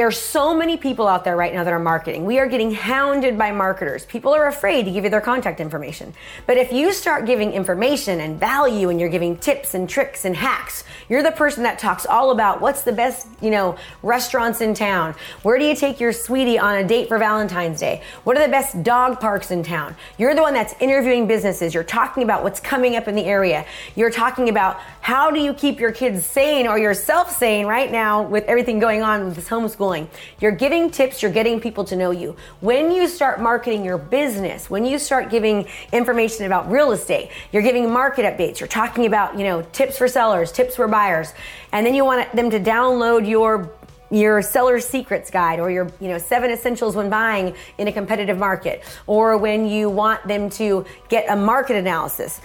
There's 0.00 0.18
so 0.18 0.54
many 0.54 0.78
people 0.78 1.06
out 1.06 1.24
there 1.24 1.36
right 1.36 1.52
now 1.52 1.62
that 1.62 1.74
are 1.74 1.78
marketing. 1.78 2.24
We 2.24 2.38
are 2.38 2.46
getting 2.46 2.72
hounded 2.72 3.36
by 3.36 3.52
marketers. 3.52 4.06
People 4.06 4.32
are 4.34 4.46
afraid 4.46 4.86
to 4.86 4.90
give 4.90 5.04
you 5.04 5.10
their 5.10 5.20
contact 5.20 5.60
information. 5.60 6.14
But 6.46 6.56
if 6.56 6.72
you 6.72 6.94
start 6.94 7.26
giving 7.26 7.52
information 7.52 8.18
and 8.20 8.40
value 8.40 8.88
and 8.88 8.98
you're 8.98 9.10
giving 9.10 9.36
tips 9.36 9.74
and 9.74 9.86
tricks 9.86 10.24
and 10.24 10.34
hacks, 10.34 10.84
you're 11.10 11.22
the 11.22 11.32
person 11.32 11.64
that 11.64 11.78
talks 11.78 12.06
all 12.06 12.30
about 12.30 12.62
what's 12.62 12.80
the 12.80 12.92
best, 12.92 13.28
you 13.42 13.50
know, 13.50 13.76
restaurants 14.02 14.62
in 14.62 14.72
town. 14.72 15.14
Where 15.42 15.58
do 15.58 15.66
you 15.66 15.76
take 15.76 16.00
your 16.00 16.14
sweetie 16.14 16.58
on 16.58 16.78
a 16.78 16.88
date 16.88 17.08
for 17.08 17.18
Valentine's 17.18 17.78
Day? 17.78 18.02
What 18.24 18.38
are 18.38 18.42
the 18.42 18.50
best 18.50 18.82
dog 18.82 19.20
parks 19.20 19.50
in 19.50 19.62
town? 19.62 19.94
You're 20.16 20.34
the 20.34 20.40
one 20.40 20.54
that's 20.54 20.72
interviewing 20.80 21.26
businesses. 21.26 21.74
You're 21.74 21.84
talking 21.84 22.22
about 22.22 22.42
what's 22.42 22.58
coming 22.58 22.96
up 22.96 23.06
in 23.06 23.16
the 23.16 23.26
area. 23.26 23.66
You're 23.96 24.10
talking 24.10 24.48
about 24.48 24.80
how 25.02 25.30
do 25.30 25.40
you 25.40 25.52
keep 25.52 25.78
your 25.78 25.92
kids 25.92 26.24
sane 26.24 26.66
or 26.66 26.78
yourself 26.78 27.36
sane 27.36 27.66
right 27.66 27.92
now 27.92 28.22
with 28.22 28.44
everything 28.44 28.78
going 28.78 29.02
on 29.02 29.26
with 29.26 29.34
this 29.34 29.48
you're 30.40 30.52
giving 30.52 30.90
tips, 30.90 31.22
you're 31.22 31.32
getting 31.32 31.60
people 31.60 31.84
to 31.84 31.96
know 31.96 32.10
you. 32.10 32.36
When 32.60 32.90
you 32.90 33.08
start 33.08 33.40
marketing 33.40 33.84
your 33.84 33.98
business, 33.98 34.70
when 34.70 34.84
you 34.84 34.98
start 34.98 35.30
giving 35.30 35.66
information 35.92 36.46
about 36.46 36.70
real 36.70 36.92
estate, 36.92 37.30
you're 37.52 37.62
giving 37.62 37.92
market 37.92 38.24
updates, 38.24 38.60
you're 38.60 38.68
talking 38.68 39.06
about, 39.06 39.38
you 39.38 39.44
know, 39.44 39.62
tips 39.72 39.98
for 39.98 40.08
sellers, 40.08 40.52
tips 40.52 40.76
for 40.76 40.88
buyers, 40.88 41.32
and 41.72 41.86
then 41.86 41.94
you 41.94 42.04
want 42.04 42.30
them 42.34 42.50
to 42.50 42.60
download 42.60 43.28
your 43.28 43.70
your 44.10 44.42
seller 44.42 44.80
secrets 44.80 45.30
guide 45.30 45.60
or 45.60 45.70
your 45.70 45.88
you 46.00 46.08
know 46.08 46.18
seven 46.18 46.50
essentials 46.50 46.96
when 46.96 47.08
buying 47.08 47.54
in 47.78 47.86
a 47.86 47.92
competitive 47.92 48.36
market 48.36 48.82
or 49.06 49.36
when 49.36 49.68
you 49.68 49.88
want 49.88 50.26
them 50.26 50.50
to 50.50 50.84
get 51.08 51.30
a 51.30 51.36
market 51.36 51.76
analysis 51.76 52.40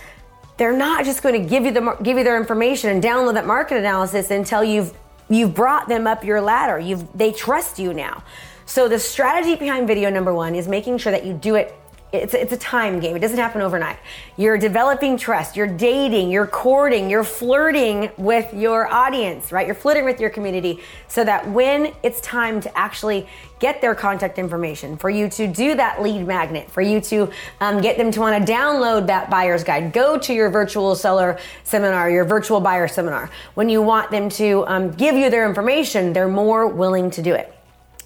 they're 0.58 0.78
not 0.78 1.04
just 1.04 1.22
going 1.24 1.42
to 1.42 1.50
give 1.50 1.66
you 1.66 1.72
the 1.72 1.98
give 2.04 2.18
you 2.18 2.24
their 2.24 2.38
information 2.38 2.90
and 2.92 3.04
download 3.04 3.34
that 3.34 3.48
market 3.48 3.78
analysis 3.78 4.32
until 4.32 4.64
you've 4.64 4.94
You've 5.30 5.54
brought 5.54 5.88
them 5.88 6.08
up 6.08 6.24
your 6.24 6.42
ladder. 6.42 6.80
You've 6.80 7.06
they 7.18 7.32
trust 7.32 7.80
you 7.80 7.94
now. 7.94 8.24
So 8.66 8.88
the 8.88 9.00
strategy 9.00 9.56
behind 9.56 9.88
video 9.88 10.10
number 10.10 10.34
1 10.34 10.56
is 10.56 10.68
making 10.68 10.98
sure 10.98 11.12
that 11.12 11.26
you 11.26 11.34
do 11.34 11.56
it 11.56 11.76
it's, 12.24 12.34
it's 12.34 12.54
a 12.54 12.58
time 12.58 13.00
game. 13.00 13.16
It 13.16 13.20
doesn't 13.20 13.38
happen 13.38 13.62
overnight. 13.62 13.98
You're 14.38 14.58
developing 14.58 15.18
trust. 15.18 15.56
You're 15.56 15.68
dating. 15.68 16.30
You're 16.30 16.48
courting. 16.48 17.10
You're 17.10 17.24
flirting 17.24 18.12
with 18.18 18.54
your 18.54 18.92
audience, 18.92 19.52
right? 19.52 19.66
You're 19.66 19.76
flirting 19.76 20.06
with 20.06 20.20
your 20.20 20.30
community 20.30 20.82
so 21.08 21.24
that 21.24 21.48
when 21.50 21.94
it's 22.04 22.22
time 22.22 22.62
to 22.62 22.78
actually 22.78 23.28
get 23.60 23.82
their 23.82 23.96
contact 23.96 24.38
information, 24.38 24.98
for 24.98 25.10
you 25.10 25.30
to 25.30 25.48
do 25.48 25.76
that 25.76 26.02
lead 26.02 26.26
magnet, 26.28 26.70
for 26.70 26.82
you 26.82 27.00
to 27.02 27.30
um, 27.62 27.82
get 27.82 27.98
them 27.98 28.12
to 28.12 28.20
want 28.20 28.46
to 28.46 28.52
download 28.52 29.08
that 29.08 29.30
buyer's 29.30 29.64
guide, 29.64 29.94
go 29.94 30.18
to 30.18 30.34
your 30.34 30.50
virtual 30.50 30.96
seller 30.96 31.40
seminar, 31.64 32.10
your 32.10 32.26
virtual 32.26 32.60
buyer 32.60 32.88
seminar. 32.88 33.30
When 33.54 33.70
you 33.70 33.82
want 33.82 34.12
them 34.12 34.30
to 34.30 34.66
um, 34.68 34.92
give 34.92 35.16
you 35.16 35.30
their 35.30 35.48
information, 35.48 36.14
they're 36.14 36.28
more 36.28 36.68
willing 36.68 37.10
to 37.12 37.22
do 37.22 37.34
it. 37.34 37.52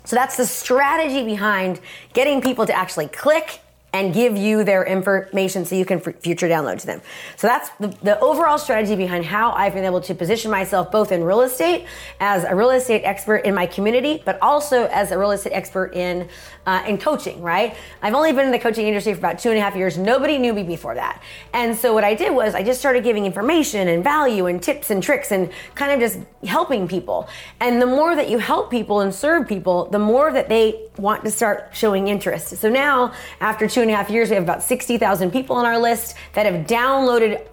So 0.05 0.15
that's 0.15 0.37
the 0.37 0.45
strategy 0.45 1.23
behind 1.23 1.79
getting 2.13 2.41
people 2.41 2.65
to 2.65 2.73
actually 2.73 3.07
click 3.09 3.59
and 3.93 4.13
give 4.13 4.37
you 4.37 4.63
their 4.63 4.83
information 4.85 5.65
so 5.65 5.75
you 5.75 5.85
can 5.85 5.99
future 5.99 6.47
download 6.47 6.79
to 6.79 6.85
them. 6.85 7.01
So 7.37 7.47
that's 7.47 7.69
the, 7.79 7.87
the, 8.03 8.19
overall 8.19 8.57
strategy 8.57 8.95
behind 8.95 9.25
how 9.25 9.51
I've 9.53 9.73
been 9.73 9.85
able 9.85 10.01
to 10.01 10.13
position 10.13 10.51
myself 10.51 10.91
both 10.91 11.11
in 11.11 11.23
real 11.23 11.41
estate 11.41 11.85
as 12.19 12.43
a 12.43 12.53
real 12.53 12.69
estate 12.71 13.03
expert 13.03 13.37
in 13.37 13.55
my 13.55 13.65
community, 13.65 14.21
but 14.25 14.37
also 14.41 14.85
as 14.87 15.11
a 15.11 15.17
real 15.17 15.31
estate 15.31 15.53
expert 15.53 15.95
in 15.95 16.27
uh, 16.67 16.83
in 16.87 16.97
coaching. 16.97 17.41
Right? 17.41 17.75
I've 18.01 18.13
only 18.13 18.31
been 18.31 18.45
in 18.45 18.51
the 18.51 18.59
coaching 18.59 18.87
industry 18.87 19.13
for 19.13 19.19
about 19.19 19.39
two 19.39 19.49
and 19.49 19.57
a 19.57 19.61
half 19.61 19.75
years. 19.75 19.97
Nobody 19.97 20.37
knew 20.37 20.53
me 20.53 20.63
before 20.63 20.95
that, 20.95 21.23
and 21.53 21.75
so 21.75 21.93
what 21.93 22.03
I 22.03 22.13
did 22.13 22.33
was 22.33 22.53
I 22.53 22.63
just 22.63 22.79
started 22.79 23.03
giving 23.03 23.25
information 23.25 23.87
and 23.87 24.03
value 24.03 24.45
and 24.45 24.61
tips 24.61 24.91
and 24.91 25.01
tricks 25.01 25.31
and 25.31 25.49
kind 25.75 25.91
of 25.91 25.99
just 25.99 26.19
helping 26.47 26.87
people. 26.87 27.27
And 27.59 27.81
the 27.81 27.87
more 27.87 28.15
that 28.15 28.29
you 28.29 28.37
help 28.37 28.69
people 28.69 28.99
and 29.01 29.13
serve 29.13 29.47
people, 29.47 29.85
the 29.85 29.99
more 29.99 30.31
that 30.31 30.49
they 30.49 30.89
want 30.97 31.23
to 31.23 31.31
start 31.31 31.69
showing 31.73 32.07
interest. 32.07 32.57
So 32.57 32.69
now, 32.69 33.13
after 33.39 33.67
two 33.67 33.78
and 33.81 33.91
a 33.91 33.95
half 33.95 34.09
years, 34.09 34.29
we 34.29 34.35
have 34.35 34.43
about 34.43 34.63
60,000 34.63 35.31
people 35.31 35.55
on 35.55 35.65
our 35.65 35.79
list 35.79 36.15
that 36.33 36.45
have 36.45 36.67
downloaded 36.67 37.45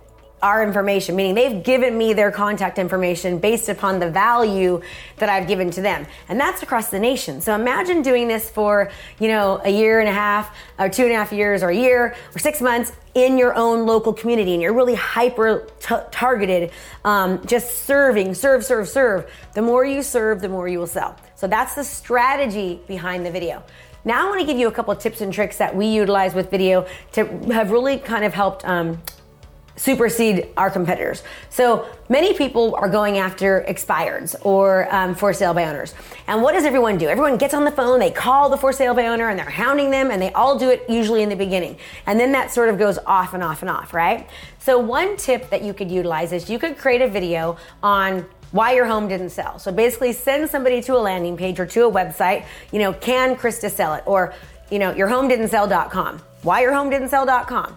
our 0.42 0.62
information, 0.62 1.16
meaning 1.16 1.34
they've 1.34 1.62
given 1.64 1.96
me 1.96 2.12
their 2.12 2.30
contact 2.30 2.78
information 2.78 3.38
based 3.38 3.68
upon 3.68 3.98
the 3.98 4.10
value 4.10 4.82
that 5.16 5.28
I've 5.28 5.48
given 5.48 5.70
to 5.72 5.80
them. 5.80 6.06
And 6.28 6.38
that's 6.38 6.62
across 6.62 6.90
the 6.90 7.00
nation. 7.00 7.40
So 7.40 7.54
imagine 7.54 8.02
doing 8.02 8.28
this 8.28 8.50
for, 8.50 8.90
you 9.18 9.28
know, 9.28 9.60
a 9.64 9.70
year 9.70 9.98
and 9.98 10.08
a 10.08 10.12
half, 10.12 10.54
or 10.78 10.90
two 10.90 11.04
and 11.04 11.12
a 11.12 11.16
half 11.16 11.32
years, 11.32 11.62
or 11.62 11.70
a 11.70 11.76
year, 11.76 12.14
or 12.34 12.38
six 12.38 12.60
months 12.60 12.92
in 13.14 13.38
your 13.38 13.54
own 13.54 13.86
local 13.86 14.12
community, 14.12 14.52
and 14.52 14.60
you're 14.60 14.74
really 14.74 14.94
hyper 14.94 15.66
t- 15.80 15.94
targeted, 16.10 16.70
um, 17.04 17.44
just 17.46 17.86
serving, 17.86 18.34
serve, 18.34 18.62
serve, 18.62 18.86
serve. 18.86 19.30
The 19.54 19.62
more 19.62 19.86
you 19.86 20.02
serve, 20.02 20.42
the 20.42 20.50
more 20.50 20.68
you 20.68 20.78
will 20.78 20.86
sell. 20.86 21.16
So 21.34 21.46
that's 21.46 21.74
the 21.74 21.84
strategy 21.84 22.78
behind 22.86 23.24
the 23.24 23.30
video. 23.30 23.62
Now 24.06 24.24
I 24.24 24.28
want 24.28 24.40
to 24.40 24.46
give 24.46 24.56
you 24.56 24.68
a 24.68 24.72
couple 24.72 24.92
of 24.92 25.00
tips 25.00 25.20
and 25.20 25.32
tricks 25.32 25.58
that 25.58 25.74
we 25.74 25.86
utilize 25.86 26.32
with 26.32 26.48
video 26.48 26.86
to 27.12 27.26
have 27.52 27.72
really 27.72 27.98
kind 27.98 28.24
of 28.24 28.32
helped 28.32 28.64
um, 28.64 29.02
supersede 29.74 30.46
our 30.56 30.70
competitors. 30.70 31.24
So 31.50 31.88
many 32.08 32.32
people 32.32 32.76
are 32.76 32.88
going 32.88 33.18
after 33.18 33.66
expireds 33.68 34.36
or 34.46 34.86
um, 34.94 35.16
for 35.16 35.32
sale 35.32 35.52
by 35.54 35.64
owners. 35.64 35.92
And 36.28 36.40
what 36.40 36.52
does 36.52 36.64
everyone 36.64 36.98
do? 36.98 37.08
Everyone 37.08 37.36
gets 37.36 37.52
on 37.52 37.64
the 37.64 37.72
phone, 37.72 37.98
they 37.98 38.12
call 38.12 38.48
the 38.48 38.56
for 38.56 38.72
sale 38.72 38.94
by 38.94 39.08
owner, 39.08 39.28
and 39.28 39.36
they're 39.36 39.50
hounding 39.50 39.90
them, 39.90 40.12
and 40.12 40.22
they 40.22 40.32
all 40.32 40.56
do 40.56 40.70
it 40.70 40.88
usually 40.88 41.24
in 41.24 41.28
the 41.28 41.36
beginning. 41.36 41.76
And 42.06 42.18
then 42.18 42.30
that 42.30 42.52
sort 42.52 42.68
of 42.68 42.78
goes 42.78 42.98
off 43.06 43.34
and 43.34 43.42
off 43.42 43.62
and 43.62 43.70
off, 43.70 43.92
right? 43.92 44.28
So 44.60 44.78
one 44.78 45.16
tip 45.16 45.50
that 45.50 45.62
you 45.62 45.74
could 45.74 45.90
utilize 45.90 46.32
is 46.32 46.48
you 46.48 46.60
could 46.60 46.78
create 46.78 47.02
a 47.02 47.08
video 47.08 47.56
on 47.82 48.24
why 48.56 48.72
your 48.72 48.86
home 48.86 49.06
didn't 49.06 49.30
sell. 49.30 49.58
So 49.58 49.70
basically 49.70 50.12
send 50.12 50.48
somebody 50.50 50.80
to 50.82 50.96
a 50.96 50.98
landing 50.98 51.36
page 51.36 51.60
or 51.60 51.66
to 51.66 51.86
a 51.86 51.90
website, 51.90 52.44
you 52.72 52.78
know, 52.78 52.92
can 52.92 53.36
Krista 53.36 53.70
sell 53.70 53.94
it? 53.94 54.02
Or, 54.06 54.34
you 54.70 54.78
know, 54.78 54.92
your 54.94 55.08
home 55.08 55.28
didn't 55.28 55.48
sell.com 55.48 56.22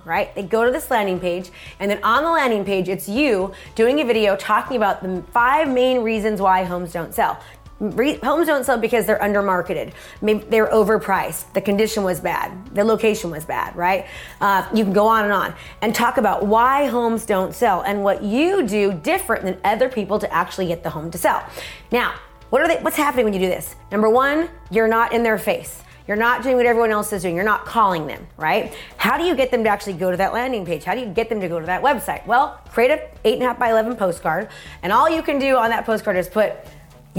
right? 0.06 0.34
They 0.36 0.44
go 0.44 0.64
to 0.64 0.72
this 0.72 0.92
landing 0.92 1.20
page, 1.20 1.50
and 1.80 1.90
then 1.90 2.04
on 2.04 2.24
the 2.24 2.30
landing 2.30 2.64
page, 2.64 2.88
it's 2.88 3.10
you 3.10 3.52
doing 3.74 4.00
a 4.00 4.06
video 4.06 4.36
talking 4.36 4.78
about 4.78 5.02
the 5.02 5.24
five 5.32 5.68
main 5.68 6.02
reasons 6.02 6.40
why 6.40 6.64
homes 6.64 6.94
don't 6.94 7.14
sell. 7.14 7.42
Re- 7.80 8.18
homes 8.18 8.48
don't 8.48 8.66
sell 8.66 8.78
because 8.78 9.06
they're 9.06 9.20
undermarketed. 9.20 9.94
Maybe 10.22 10.44
they're 10.50 10.68
overpriced. 10.68 11.54
The 11.54 11.62
condition 11.62 12.04
was 12.04 12.20
bad. 12.20 12.76
The 12.76 12.84
location 12.84 13.32
was 13.32 13.46
bad, 13.46 13.76
right? 13.76 14.06
Uh, 14.42 14.68
you 14.74 14.84
can 14.84 14.92
go 14.94 15.08
on 15.08 15.24
and 15.24 15.34
on 15.34 15.54
and 15.82 15.96
talk 15.96 16.18
about 16.18 16.46
why 16.46 16.88
homes 16.88 17.26
don't 17.26 17.56
sell 17.56 17.82
and 17.82 18.04
what 18.04 18.22
you 18.22 18.68
do 18.68 18.94
different 18.94 19.46
than 19.46 19.58
other 19.64 19.88
people 19.88 20.20
to 20.20 20.34
actually 20.34 20.68
get 20.68 20.84
the 20.84 20.90
home 20.90 21.10
to 21.12 21.18
sell. 21.18 21.44
Now, 21.92 22.16
what 22.50 22.62
are 22.62 22.68
they? 22.68 22.78
What's 22.82 22.98
happening 22.98 23.26
when 23.26 23.34
you 23.34 23.40
do 23.40 23.48
this? 23.48 23.76
Number 23.92 24.10
one, 24.10 24.50
you're 24.72 24.88
not 24.88 25.14
in 25.14 25.24
their 25.24 25.38
face. 25.38 25.84
You're 26.10 26.18
not 26.18 26.42
doing 26.42 26.58
what 26.58 26.66
everyone 26.66 26.90
else 26.90 27.14
is 27.14 27.22
doing. 27.22 27.36
You're 27.36 27.46
not 27.46 27.66
calling 27.68 28.08
them, 28.08 28.26
right? 28.36 28.74
How 28.98 29.16
do 29.16 29.26
you 29.26 29.36
get 29.36 29.52
them 29.52 29.64
to 29.64 29.70
actually 29.70 29.94
go 29.94 30.10
to 30.10 30.18
that 30.18 30.34
landing 30.34 30.66
page? 30.66 30.84
How 30.84 30.96
do 30.96 31.02
you 31.02 31.06
get 31.06 31.30
them 31.30 31.40
to 31.40 31.48
go 31.48 31.60
to 31.60 31.68
that 31.68 31.84
website? 31.84 32.26
Well, 32.26 32.60
create 32.72 32.90
a 32.90 33.08
eight 33.24 33.36
and 33.36 33.44
a 33.44 33.46
half 33.46 33.60
by 33.60 33.70
11 33.70 33.96
postcard. 33.96 34.50
And 34.82 34.92
all 34.92 35.08
you 35.08 35.22
can 35.22 35.38
do 35.38 35.56
on 35.56 35.70
that 35.70 35.86
postcard 35.86 36.18
is 36.18 36.28
put 36.28 36.54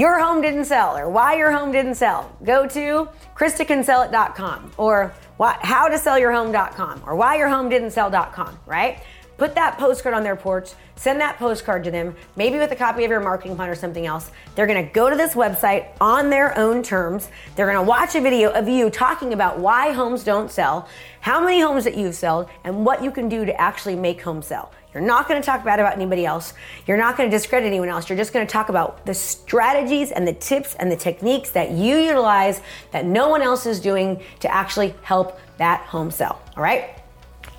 your 0.01 0.19
home 0.19 0.41
didn't 0.41 0.65
sell 0.65 0.97
or 0.97 1.11
why 1.11 1.37
your 1.37 1.53
home 1.53 1.71
didn't 1.71 1.95
sell. 1.95 2.35
Go 2.43 2.67
to 2.67 3.07
KristaCanSellIt.com 3.37 4.73
or 4.79 5.13
howtosellyourhome.com 5.39 7.03
or 7.07 7.13
whyyourhomedidn'tsell.com, 7.15 8.59
right? 8.65 9.03
Put 9.37 9.55
that 9.57 9.77
postcard 9.79 10.15
on 10.15 10.23
their 10.23 10.37
porch, 10.37 10.71
send 10.97 11.21
that 11.21 11.39
postcard 11.39 11.85
to 11.85 11.91
them, 11.91 12.15
maybe 12.37 12.59
with 12.59 12.73
a 12.73 12.77
copy 12.77 13.05
of 13.05 13.11
your 13.11 13.21
marketing 13.21 13.57
plan 13.57 13.69
or 13.69 13.75
something 13.75 14.07
else. 14.07 14.31
They're 14.55 14.67
gonna 14.67 14.91
go 14.91 15.11
to 15.11 15.17
this 15.17 15.35
website 15.35 15.89
on 16.01 16.31
their 16.31 16.59
own 16.59 16.83
terms. 16.83 17.29
They're 17.55 17.67
gonna 17.67 17.83
watch 17.83 18.15
a 18.15 18.23
video 18.23 18.51
of 18.53 18.69
you 18.69 18.89
talking 18.89 19.35
about 19.35 19.59
why 19.59 19.93
homes 19.93 20.25
don't 20.25 20.51
sell, 20.51 20.89
how 21.21 21.43
many 21.43 21.61
homes 21.61 21.85
that 21.85 21.97
you've 21.97 22.15
sold, 22.15 22.49
and 22.65 22.87
what 22.87 23.05
you 23.05 23.11
can 23.11 23.29
do 23.29 23.45
to 23.45 23.61
actually 23.61 23.97
make 23.97 24.23
homes 24.23 24.47
sell. 24.47 24.73
You're 24.92 25.03
not 25.03 25.29
going 25.29 25.40
to 25.40 25.46
talk 25.46 25.64
bad 25.64 25.79
about 25.79 25.94
anybody 25.94 26.26
else. 26.26 26.53
You're 26.87 26.96
not 26.96 27.16
going 27.16 27.31
to 27.31 27.37
discredit 27.37 27.66
anyone 27.66 27.88
else. 27.88 28.09
You're 28.09 28.18
just 28.18 28.33
going 28.33 28.46
to 28.46 28.53
talk 28.53 28.68
about 28.70 29.07
the 29.07 29.14
strategies 29.14 30.11
and 30.11 30.26
the 30.26 30.33
tips 30.33 30.74
and 30.74 30.90
the 30.90 30.96
techniques 30.96 31.50
that 31.50 31.70
you 31.70 31.96
utilize 31.96 32.61
that 32.90 33.05
no 33.05 33.29
one 33.29 33.40
else 33.42 33.66
is 33.66 33.79
doing 33.79 34.20
to 34.40 34.53
actually 34.53 34.94
help 35.03 35.38
that 35.59 35.83
home 35.83 36.11
sell. 36.11 36.42
All 36.57 36.62
right? 36.62 36.96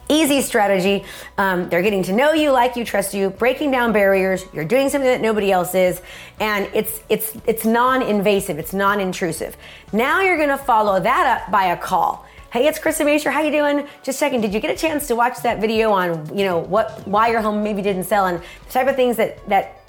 Easy 0.10 0.42
strategy. 0.42 1.06
Um, 1.38 1.70
they're 1.70 1.82
getting 1.82 2.04
to 2.04 2.12
know 2.12 2.34
you, 2.34 2.52
like 2.52 2.76
you, 2.76 2.84
trust 2.84 3.14
you, 3.14 3.30
breaking 3.30 3.72
down 3.72 3.94
barriers. 3.94 4.44
You're 4.52 4.66
doing 4.66 4.90
something 4.90 5.10
that 5.10 5.22
nobody 5.22 5.54
else 5.54 5.74
is, 5.74 6.02
and 6.42 6.70
it's 6.74 7.00
it's 7.08 7.38
it's 7.48 7.64
non-invasive. 7.64 8.60
It's 8.60 8.74
non-intrusive. 8.74 9.56
Now 9.94 10.20
you're 10.20 10.36
going 10.36 10.50
to 10.50 10.58
follow 10.58 11.00
that 11.00 11.46
up 11.46 11.50
by 11.50 11.68
a 11.68 11.78
call. 11.78 12.28
Hey, 12.52 12.68
it's 12.68 12.80
Krista 12.80 13.06
Mashore. 13.06 13.32
How 13.32 13.42
you 13.42 13.50
doing? 13.50 13.88
Just 14.04 14.20
checking. 14.20 14.42
Did 14.42 14.54
you 14.54 14.60
get 14.60 14.72
a 14.72 14.78
chance 14.78 15.08
to 15.08 15.16
watch 15.16 15.42
that 15.44 15.62
video 15.62 15.94
on 15.94 16.38
you 16.38 16.44
know 16.44 16.58
what 16.58 17.08
why 17.08 17.30
your 17.30 17.40
home 17.40 17.64
maybe 17.64 17.82
didn't 17.82 18.04
sell 18.04 18.26
and 18.26 18.42
the 18.42 18.74
type 18.74 18.90
of 18.90 18.98
things 18.98 19.16
that 19.16 19.48
that 19.48 19.86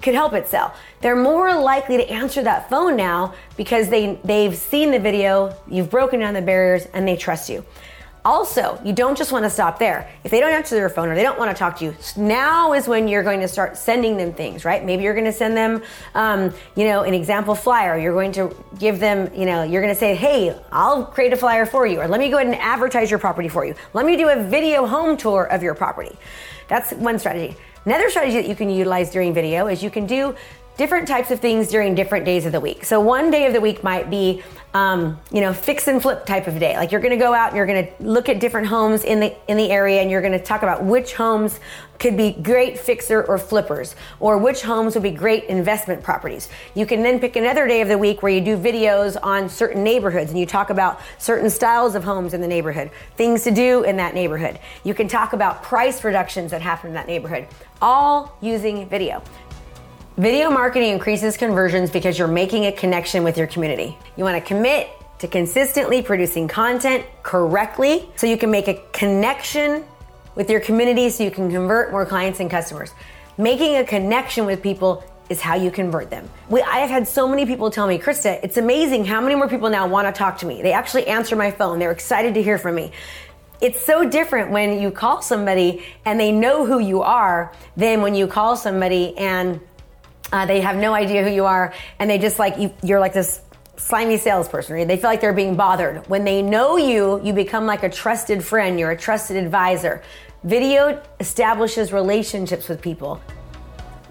could 0.00 0.14
help 0.14 0.32
it 0.32 0.46
sell. 0.46 0.72
They're 1.00 1.16
more 1.16 1.52
likely 1.58 1.96
to 1.96 2.08
answer 2.08 2.40
that 2.44 2.70
phone 2.70 2.96
now 2.96 3.34
because 3.56 3.88
they 3.88 4.20
they've 4.22 4.54
seen 4.54 4.92
the 4.92 5.00
video, 5.00 5.56
you've 5.66 5.90
broken 5.90 6.20
down 6.20 6.34
the 6.34 6.42
barriers, 6.42 6.86
and 6.94 7.08
they 7.08 7.16
trust 7.16 7.50
you. 7.50 7.64
Also, 8.24 8.80
you 8.82 8.94
don't 8.94 9.18
just 9.18 9.32
want 9.32 9.44
to 9.44 9.50
stop 9.50 9.78
there. 9.78 10.10
If 10.24 10.30
they 10.30 10.40
don't 10.40 10.52
answer 10.52 10.74
their 10.74 10.88
phone 10.88 11.10
or 11.10 11.14
they 11.14 11.22
don't 11.22 11.38
want 11.38 11.50
to 11.50 11.58
talk 11.58 11.78
to 11.78 11.84
you, 11.84 11.94
now 12.16 12.72
is 12.72 12.88
when 12.88 13.06
you're 13.06 13.22
going 13.22 13.40
to 13.40 13.48
start 13.48 13.76
sending 13.76 14.16
them 14.16 14.32
things, 14.32 14.64
right? 14.64 14.82
Maybe 14.82 15.02
you're 15.02 15.12
going 15.12 15.26
to 15.26 15.32
send 15.32 15.54
them, 15.54 15.82
um, 16.14 16.54
you 16.74 16.84
know, 16.84 17.02
an 17.02 17.12
example 17.12 17.54
flyer. 17.54 17.98
You're 17.98 18.14
going 18.14 18.32
to 18.32 18.56
give 18.78 18.98
them, 18.98 19.30
you 19.34 19.44
know, 19.44 19.62
you're 19.62 19.82
going 19.82 19.92
to 19.92 19.98
say, 20.00 20.14
hey, 20.14 20.58
I'll 20.72 21.04
create 21.04 21.34
a 21.34 21.36
flyer 21.36 21.66
for 21.66 21.86
you, 21.86 22.00
or 22.00 22.08
let 22.08 22.18
me 22.18 22.30
go 22.30 22.36
ahead 22.36 22.46
and 22.46 22.56
advertise 22.56 23.10
your 23.10 23.18
property 23.18 23.48
for 23.48 23.66
you. 23.66 23.74
Let 23.92 24.06
me 24.06 24.16
do 24.16 24.30
a 24.30 24.42
video 24.42 24.86
home 24.86 25.18
tour 25.18 25.44
of 25.44 25.62
your 25.62 25.74
property. 25.74 26.16
That's 26.68 26.94
one 26.94 27.18
strategy. 27.18 27.56
Another 27.84 28.08
strategy 28.08 28.36
that 28.36 28.48
you 28.48 28.56
can 28.56 28.70
utilize 28.70 29.10
during 29.10 29.34
video 29.34 29.66
is 29.66 29.82
you 29.82 29.90
can 29.90 30.06
do 30.06 30.34
different 30.76 31.06
types 31.06 31.30
of 31.30 31.40
things 31.40 31.68
during 31.68 31.94
different 31.94 32.24
days 32.24 32.46
of 32.46 32.52
the 32.52 32.60
week. 32.60 32.84
So 32.84 33.00
one 33.00 33.30
day 33.30 33.46
of 33.46 33.52
the 33.52 33.60
week 33.60 33.84
might 33.84 34.10
be, 34.10 34.42
um, 34.74 35.20
you 35.30 35.40
know, 35.40 35.52
fix 35.52 35.86
and 35.86 36.02
flip 36.02 36.26
type 36.26 36.48
of 36.48 36.58
day. 36.58 36.76
Like 36.76 36.90
you're 36.90 37.00
going 37.00 37.16
to 37.16 37.16
go 37.16 37.32
out 37.32 37.48
and 37.48 37.56
you're 37.56 37.66
going 37.66 37.86
to 37.86 38.02
look 38.02 38.28
at 38.28 38.40
different 38.40 38.66
homes 38.66 39.04
in 39.04 39.20
the 39.20 39.36
in 39.48 39.56
the 39.56 39.70
area, 39.70 40.02
and 40.02 40.10
you're 40.10 40.20
going 40.20 40.32
to 40.32 40.42
talk 40.42 40.62
about 40.62 40.84
which 40.84 41.14
homes 41.14 41.60
could 42.00 42.16
be 42.16 42.32
great 42.32 42.76
fixer 42.76 43.22
or 43.22 43.38
flippers, 43.38 43.94
or 44.18 44.36
which 44.36 44.62
homes 44.62 44.94
would 44.94 45.04
be 45.04 45.12
great 45.12 45.44
investment 45.44 46.02
properties. 46.02 46.48
You 46.74 46.86
can 46.86 47.04
then 47.04 47.20
pick 47.20 47.36
another 47.36 47.68
day 47.68 47.82
of 47.82 47.88
the 47.88 47.96
week 47.96 48.20
where 48.20 48.32
you 48.32 48.40
do 48.40 48.56
videos 48.56 49.16
on 49.22 49.48
certain 49.48 49.84
neighborhoods 49.84 50.32
and 50.32 50.40
you 50.40 50.44
talk 50.44 50.70
about 50.70 51.00
certain 51.18 51.48
styles 51.50 51.94
of 51.94 52.02
homes 52.02 52.34
in 52.34 52.40
the 52.40 52.48
neighborhood, 52.48 52.90
things 53.16 53.44
to 53.44 53.52
do 53.52 53.84
in 53.84 53.96
that 53.98 54.12
neighborhood. 54.12 54.58
You 54.82 54.92
can 54.92 55.06
talk 55.06 55.34
about 55.34 55.62
price 55.62 56.02
reductions 56.02 56.50
that 56.50 56.62
happen 56.62 56.88
in 56.88 56.94
that 56.94 57.06
neighborhood, 57.06 57.46
all 57.80 58.36
using 58.40 58.88
video. 58.88 59.22
Video 60.16 60.48
marketing 60.48 60.92
increases 60.92 61.36
conversions 61.36 61.90
because 61.90 62.16
you're 62.16 62.28
making 62.28 62.66
a 62.66 62.72
connection 62.72 63.24
with 63.24 63.36
your 63.36 63.48
community. 63.48 63.98
You 64.16 64.22
want 64.22 64.40
to 64.40 64.48
commit 64.48 64.88
to 65.18 65.26
consistently 65.26 66.02
producing 66.02 66.46
content 66.46 67.04
correctly 67.24 68.08
so 68.14 68.28
you 68.28 68.38
can 68.38 68.48
make 68.48 68.68
a 68.68 68.74
connection 68.92 69.84
with 70.36 70.48
your 70.48 70.60
community 70.60 71.10
so 71.10 71.24
you 71.24 71.32
can 71.32 71.50
convert 71.50 71.90
more 71.90 72.06
clients 72.06 72.38
and 72.38 72.48
customers. 72.48 72.92
Making 73.38 73.78
a 73.78 73.84
connection 73.84 74.46
with 74.46 74.62
people 74.62 75.02
is 75.30 75.40
how 75.40 75.56
you 75.56 75.72
convert 75.72 76.10
them. 76.10 76.30
We, 76.48 76.62
I 76.62 76.78
have 76.78 76.90
had 76.90 77.08
so 77.08 77.26
many 77.26 77.44
people 77.44 77.72
tell 77.72 77.88
me, 77.88 77.98
Krista, 77.98 78.38
it's 78.44 78.56
amazing 78.56 79.06
how 79.06 79.20
many 79.20 79.34
more 79.34 79.48
people 79.48 79.68
now 79.68 79.88
want 79.88 80.06
to 80.06 80.16
talk 80.16 80.38
to 80.38 80.46
me. 80.46 80.62
They 80.62 80.72
actually 80.72 81.08
answer 81.08 81.34
my 81.34 81.50
phone. 81.50 81.80
They're 81.80 81.90
excited 81.90 82.34
to 82.34 82.42
hear 82.42 82.58
from 82.58 82.76
me. 82.76 82.92
It's 83.60 83.80
so 83.80 84.08
different 84.08 84.52
when 84.52 84.80
you 84.80 84.92
call 84.92 85.22
somebody 85.22 85.84
and 86.04 86.20
they 86.20 86.30
know 86.30 86.66
who 86.66 86.78
you 86.78 87.02
are 87.02 87.52
than 87.76 88.00
when 88.00 88.14
you 88.14 88.28
call 88.28 88.56
somebody 88.56 89.18
and 89.18 89.58
uh, 90.32 90.46
they 90.46 90.60
have 90.60 90.76
no 90.76 90.94
idea 90.94 91.22
who 91.22 91.30
you 91.30 91.44
are, 91.44 91.72
and 91.98 92.10
they 92.10 92.18
just 92.18 92.38
like 92.38 92.58
you, 92.58 92.72
you're 92.82 93.00
like 93.00 93.12
this 93.12 93.40
slimy 93.76 94.16
salesperson. 94.16 94.86
They 94.86 94.96
feel 94.96 95.10
like 95.10 95.20
they're 95.20 95.32
being 95.32 95.56
bothered. 95.56 96.06
When 96.08 96.24
they 96.24 96.42
know 96.42 96.76
you, 96.76 97.20
you 97.24 97.32
become 97.32 97.66
like 97.66 97.82
a 97.82 97.88
trusted 97.90 98.44
friend. 98.44 98.78
You're 98.78 98.92
a 98.92 98.96
trusted 98.96 99.36
advisor. 99.36 100.02
Video 100.44 101.02
establishes 101.20 101.92
relationships 101.92 102.68
with 102.68 102.80
people. 102.80 103.20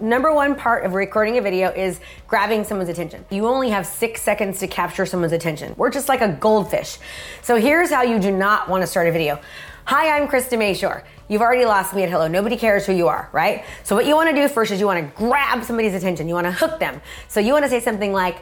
number 0.04 0.34
one 0.34 0.56
part 0.56 0.86
of 0.86 0.94
recording 0.94 1.38
a 1.38 1.42
video 1.42 1.70
is 1.70 2.00
grabbing 2.28 2.64
someone's 2.64 2.90
attention. 2.90 3.26
You 3.32 3.48
only 3.48 3.70
have 3.70 3.86
six 3.86 4.22
seconds 4.22 4.60
to 4.60 4.68
capture 4.68 5.06
someone's 5.06 5.34
attention. 5.34 5.74
We're 5.78 5.92
just 5.92 6.10
like 6.10 6.22
a 6.22 6.28
goldfish. 6.28 6.98
So 7.42 7.56
here's 7.56 7.90
how 7.90 8.04
you 8.04 8.20
do 8.20 8.32
not 8.32 8.70
want 8.70 8.82
to 8.84 8.88
start 8.88 9.08
a 9.08 9.12
video. 9.12 9.40
Hi, 9.86 10.18
I'm 10.18 10.30
Krista 10.30 10.58
Mashore. 10.58 11.04
You've 11.28 11.42
already 11.42 11.66
lost 11.66 11.94
me 11.94 12.04
at 12.04 12.10
hello. 12.10 12.30
Nobody 12.30 12.56
cares 12.56 12.86
who 12.86 12.94
you 12.94 13.10
are, 13.10 13.28
right? 13.34 13.66
So 13.84 13.98
what 13.98 14.06
you 14.06 14.16
want 14.16 14.30
to 14.30 14.36
do 14.36 14.48
first 14.48 14.72
is 14.72 14.80
you 14.80 14.86
want 14.86 15.06
to 15.06 15.18
grab 15.18 15.62
somebody's 15.66 15.94
attention. 15.94 16.30
You 16.30 16.36
want 16.36 16.48
to 16.48 16.54
hook 16.54 16.80
them. 16.80 17.02
So 17.28 17.42
you 17.42 17.52
want 17.52 17.66
to 17.66 17.70
say 17.70 17.82
something 17.82 18.14
like, 18.14 18.38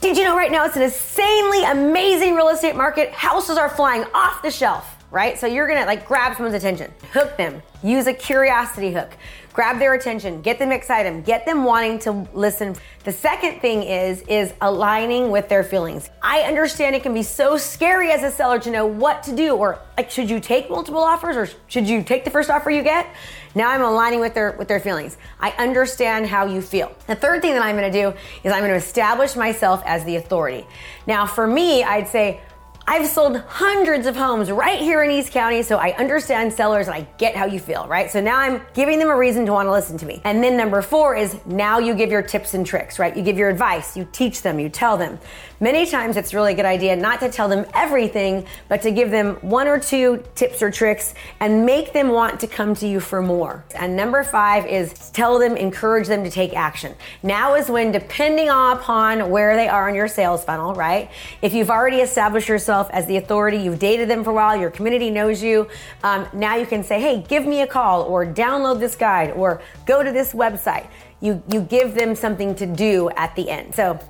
did 0.00 0.16
you 0.16 0.24
know 0.24 0.36
right 0.36 0.50
now 0.50 0.64
it's 0.64 0.74
an 0.74 0.82
insanely 0.82 1.62
amazing 1.62 2.34
real 2.34 2.48
estate 2.48 2.74
market? 2.74 3.12
Houses 3.12 3.56
are 3.56 3.68
flying 3.68 4.04
off 4.14 4.42
the 4.42 4.50
shelf 4.50 4.96
right? 5.10 5.38
So 5.38 5.46
you're 5.46 5.66
gonna 5.66 5.86
like 5.86 6.06
grab 6.06 6.36
someone's 6.36 6.54
attention, 6.54 6.92
hook 7.12 7.36
them, 7.36 7.62
use 7.82 8.06
a 8.06 8.12
curiosity 8.12 8.92
hook, 8.92 9.10
grab 9.52 9.78
their 9.78 9.94
attention, 9.94 10.42
get 10.42 10.58
them 10.58 10.72
excited, 10.72 11.24
get 11.24 11.44
them 11.44 11.64
wanting 11.64 11.98
to 12.00 12.26
listen. 12.32 12.76
The 13.04 13.12
second 13.12 13.60
thing 13.60 13.82
is 13.82 14.22
is 14.22 14.52
aligning 14.60 15.30
with 15.30 15.48
their 15.48 15.64
feelings. 15.64 16.10
I 16.22 16.42
understand 16.42 16.94
it 16.94 17.02
can 17.02 17.14
be 17.14 17.22
so 17.22 17.56
scary 17.56 18.10
as 18.12 18.22
a 18.22 18.30
seller 18.30 18.58
to 18.60 18.70
know 18.70 18.86
what 18.86 19.22
to 19.24 19.34
do 19.34 19.54
or 19.56 19.78
like 19.96 20.10
should 20.10 20.30
you 20.30 20.40
take 20.40 20.70
multiple 20.70 21.02
offers 21.02 21.36
or 21.36 21.48
should 21.66 21.88
you 21.88 22.02
take 22.02 22.24
the 22.24 22.30
first 22.30 22.50
offer 22.50 22.70
you 22.70 22.82
get? 22.82 23.06
Now 23.54 23.70
I'm 23.70 23.82
aligning 23.82 24.20
with 24.20 24.34
their 24.34 24.52
with 24.52 24.68
their 24.68 24.80
feelings. 24.80 25.16
I 25.40 25.50
understand 25.52 26.26
how 26.26 26.46
you 26.46 26.62
feel. 26.62 26.94
The 27.06 27.16
third 27.16 27.42
thing 27.42 27.54
that 27.54 27.62
I'm 27.62 27.76
going 27.76 27.90
to 27.90 28.02
do 28.02 28.16
is 28.44 28.52
I'm 28.52 28.60
going 28.60 28.70
to 28.70 28.76
establish 28.76 29.34
myself 29.34 29.82
as 29.84 30.04
the 30.04 30.16
authority. 30.16 30.66
Now 31.06 31.26
for 31.26 31.46
me, 31.46 31.82
I'd 31.82 32.08
say 32.08 32.40
I've 32.86 33.06
sold 33.06 33.36
hundreds 33.36 34.06
of 34.06 34.16
homes 34.16 34.50
right 34.50 34.80
here 34.80 35.02
in 35.04 35.10
East 35.10 35.32
County, 35.32 35.62
so 35.62 35.76
I 35.76 35.92
understand 35.96 36.52
sellers 36.52 36.88
and 36.88 36.96
I 36.96 37.06
get 37.18 37.36
how 37.36 37.46
you 37.46 37.60
feel, 37.60 37.86
right? 37.86 38.10
So 38.10 38.20
now 38.20 38.38
I'm 38.38 38.62
giving 38.74 38.98
them 38.98 39.08
a 39.08 39.16
reason 39.16 39.46
to 39.46 39.52
want 39.52 39.66
to 39.66 39.72
listen 39.72 39.96
to 39.98 40.06
me. 40.06 40.20
And 40.24 40.42
then 40.42 40.56
number 40.56 40.82
four 40.82 41.14
is 41.14 41.38
now 41.46 41.78
you 41.78 41.94
give 41.94 42.10
your 42.10 42.22
tips 42.22 42.54
and 42.54 42.66
tricks, 42.66 42.98
right? 42.98 43.16
You 43.16 43.22
give 43.22 43.38
your 43.38 43.48
advice, 43.48 43.96
you 43.96 44.08
teach 44.10 44.42
them, 44.42 44.58
you 44.58 44.68
tell 44.68 44.96
them. 44.96 45.18
Many 45.62 45.84
times 45.84 46.16
it's 46.16 46.32
really 46.32 46.54
a 46.54 46.56
good 46.56 46.64
idea 46.64 46.96
not 46.96 47.20
to 47.20 47.30
tell 47.30 47.46
them 47.46 47.66
everything, 47.74 48.46
but 48.68 48.80
to 48.80 48.90
give 48.90 49.10
them 49.10 49.34
one 49.42 49.68
or 49.68 49.78
two 49.78 50.24
tips 50.34 50.62
or 50.62 50.70
tricks 50.70 51.12
and 51.38 51.66
make 51.66 51.92
them 51.92 52.08
want 52.08 52.40
to 52.40 52.46
come 52.46 52.74
to 52.76 52.88
you 52.88 52.98
for 52.98 53.20
more. 53.20 53.62
And 53.74 53.94
number 53.94 54.24
five 54.24 54.64
is 54.64 55.10
tell 55.10 55.38
them, 55.38 55.58
encourage 55.58 56.08
them 56.08 56.24
to 56.24 56.30
take 56.30 56.54
action. 56.54 56.94
Now 57.22 57.56
is 57.56 57.68
when, 57.68 57.92
depending 57.92 58.48
upon 58.48 59.28
where 59.28 59.54
they 59.54 59.68
are 59.68 59.86
in 59.90 59.94
your 59.94 60.08
sales 60.08 60.42
funnel, 60.44 60.74
right? 60.74 61.10
If 61.42 61.52
you've 61.52 61.70
already 61.70 61.98
established 61.98 62.48
yourself 62.48 62.88
as 62.90 63.04
the 63.04 63.18
authority, 63.18 63.58
you've 63.58 63.78
dated 63.78 64.08
them 64.08 64.24
for 64.24 64.30
a 64.30 64.34
while, 64.34 64.56
your 64.56 64.70
community 64.70 65.10
knows 65.10 65.42
you, 65.42 65.68
um, 66.02 66.26
now 66.32 66.56
you 66.56 66.64
can 66.64 66.82
say, 66.82 67.02
hey, 67.02 67.22
give 67.28 67.44
me 67.44 67.60
a 67.60 67.66
call 67.66 68.04
or 68.04 68.24
download 68.24 68.80
this 68.80 68.96
guide 68.96 69.32
or 69.32 69.60
go 69.84 70.02
to 70.02 70.10
this 70.10 70.32
website. 70.32 70.86
You, 71.20 71.42
you 71.52 71.60
give 71.60 71.94
them 71.94 72.14
something 72.14 72.54
to 72.54 72.64
do 72.64 73.10
at 73.10 73.36
the 73.36 73.50
end. 73.50 73.74
So 73.74 74.00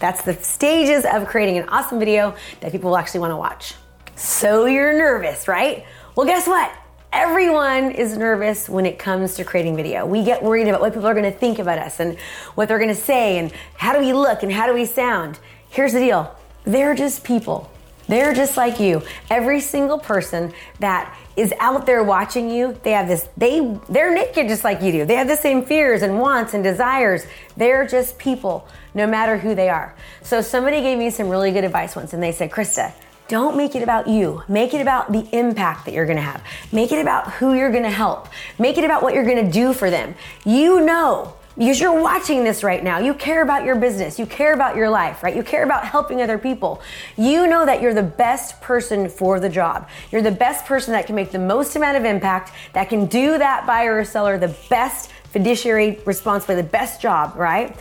that's 0.00 0.22
the 0.22 0.34
stages 0.42 1.04
of 1.04 1.28
creating 1.28 1.58
an 1.58 1.68
awesome 1.68 1.98
video 1.98 2.34
that 2.60 2.72
people 2.72 2.90
will 2.90 2.96
actually 2.96 3.20
want 3.20 3.32
to 3.32 3.36
watch. 3.36 3.74
So 4.16 4.66
you're 4.66 4.98
nervous, 4.98 5.46
right? 5.46 5.86
Well, 6.16 6.26
guess 6.26 6.46
what? 6.46 6.72
Everyone 7.12 7.90
is 7.90 8.16
nervous 8.16 8.68
when 8.68 8.86
it 8.86 8.98
comes 8.98 9.34
to 9.34 9.44
creating 9.44 9.76
video. 9.76 10.06
We 10.06 10.24
get 10.24 10.42
worried 10.42 10.68
about 10.68 10.80
what 10.80 10.94
people 10.94 11.06
are 11.06 11.14
going 11.14 11.30
to 11.30 11.38
think 11.38 11.58
about 11.58 11.78
us 11.78 12.00
and 12.00 12.18
what 12.54 12.68
they're 12.68 12.78
going 12.78 12.88
to 12.88 12.94
say 12.94 13.38
and 13.38 13.52
how 13.76 13.92
do 13.92 14.00
we 14.00 14.12
look 14.12 14.42
and 14.42 14.50
how 14.50 14.66
do 14.66 14.74
we 14.74 14.86
sound. 14.86 15.38
Here's 15.68 15.92
the 15.92 16.00
deal 16.00 16.34
they're 16.64 16.94
just 16.94 17.24
people. 17.24 17.70
They're 18.08 18.34
just 18.34 18.56
like 18.56 18.80
you. 18.80 19.02
Every 19.28 19.60
single 19.60 19.98
person 19.98 20.52
that 20.80 21.16
is 21.40 21.54
out 21.58 21.86
there 21.86 22.04
watching 22.04 22.50
you, 22.50 22.78
they 22.82 22.90
have 22.90 23.08
this, 23.08 23.26
they, 23.36 23.76
they're 23.88 24.12
naked 24.12 24.46
just 24.46 24.62
like 24.62 24.82
you 24.82 24.92
do. 24.92 25.04
They 25.06 25.14
have 25.14 25.26
the 25.26 25.36
same 25.36 25.64
fears 25.64 26.02
and 26.02 26.20
wants 26.20 26.52
and 26.52 26.62
desires. 26.62 27.26
They're 27.56 27.86
just 27.86 28.18
people, 28.18 28.68
no 28.92 29.06
matter 29.06 29.38
who 29.38 29.54
they 29.54 29.70
are. 29.70 29.94
So 30.22 30.42
somebody 30.42 30.82
gave 30.82 30.98
me 30.98 31.08
some 31.08 31.30
really 31.30 31.50
good 31.50 31.64
advice 31.64 31.96
once 31.96 32.12
and 32.12 32.22
they 32.22 32.32
said, 32.32 32.50
Krista, 32.50 32.92
don't 33.28 33.56
make 33.56 33.74
it 33.74 33.82
about 33.82 34.06
you. 34.06 34.42
Make 34.48 34.74
it 34.74 34.82
about 34.82 35.12
the 35.12 35.26
impact 35.32 35.86
that 35.86 35.94
you're 35.94 36.04
gonna 36.04 36.20
have. 36.20 36.44
Make 36.72 36.92
it 36.92 37.00
about 37.00 37.32
who 37.32 37.54
you're 37.54 37.72
gonna 37.72 37.90
help. 37.90 38.28
Make 38.58 38.76
it 38.76 38.84
about 38.84 39.02
what 39.02 39.14
you're 39.14 39.24
gonna 39.24 39.50
do 39.50 39.72
for 39.72 39.88
them. 39.88 40.14
You 40.44 40.84
know 40.84 41.36
because 41.56 41.80
you're 41.80 42.00
watching 42.00 42.44
this 42.44 42.62
right 42.62 42.82
now. 42.82 42.98
You 42.98 43.12
care 43.12 43.42
about 43.42 43.64
your 43.64 43.76
business. 43.76 44.18
You 44.18 44.26
care 44.26 44.54
about 44.54 44.76
your 44.76 44.88
life, 44.88 45.22
right? 45.22 45.34
You 45.34 45.42
care 45.42 45.64
about 45.64 45.84
helping 45.84 46.22
other 46.22 46.38
people. 46.38 46.80
You 47.16 47.46
know 47.46 47.66
that 47.66 47.82
you're 47.82 47.94
the 47.94 48.02
best 48.02 48.60
person 48.60 49.08
for 49.08 49.40
the 49.40 49.48
job. 49.48 49.88
You're 50.10 50.22
the 50.22 50.30
best 50.30 50.64
person 50.64 50.92
that 50.92 51.06
can 51.06 51.16
make 51.16 51.32
the 51.32 51.38
most 51.38 51.76
amount 51.76 51.96
of 51.96 52.04
impact, 52.04 52.52
that 52.72 52.88
can 52.88 53.06
do 53.06 53.36
that 53.38 53.66
buyer 53.66 53.98
or 53.98 54.04
seller 54.04 54.38
the 54.38 54.56
best 54.68 55.10
fiduciary 55.30 55.98
responsibility, 56.06 56.62
the 56.62 56.72
best 56.72 57.00
job, 57.00 57.34
right? 57.36 57.76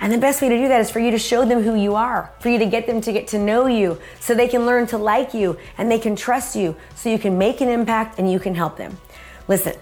And 0.00 0.12
the 0.12 0.18
best 0.18 0.42
way 0.42 0.50
to 0.50 0.56
do 0.58 0.68
that 0.68 0.80
is 0.80 0.90
for 0.90 1.00
you 1.00 1.10
to 1.10 1.18
show 1.18 1.44
them 1.46 1.62
who 1.62 1.74
you 1.74 1.94
are, 1.94 2.30
for 2.40 2.50
you 2.50 2.58
to 2.58 2.66
get 2.66 2.86
them 2.86 3.00
to 3.00 3.12
get 3.12 3.28
to 3.28 3.38
know 3.38 3.66
you 3.66 3.98
so 4.20 4.34
they 4.34 4.48
can 4.48 4.66
learn 4.66 4.86
to 4.88 4.98
like 4.98 5.32
you 5.32 5.56
and 5.78 5.90
they 5.90 5.98
can 5.98 6.16
trust 6.16 6.54
you 6.54 6.76
so 6.94 7.08
you 7.08 7.18
can 7.18 7.38
make 7.38 7.60
an 7.62 7.68
impact 7.68 8.18
and 8.18 8.30
you 8.30 8.38
can 8.38 8.54
help 8.54 8.76
them. 8.76 8.98
Listen, 9.48 9.74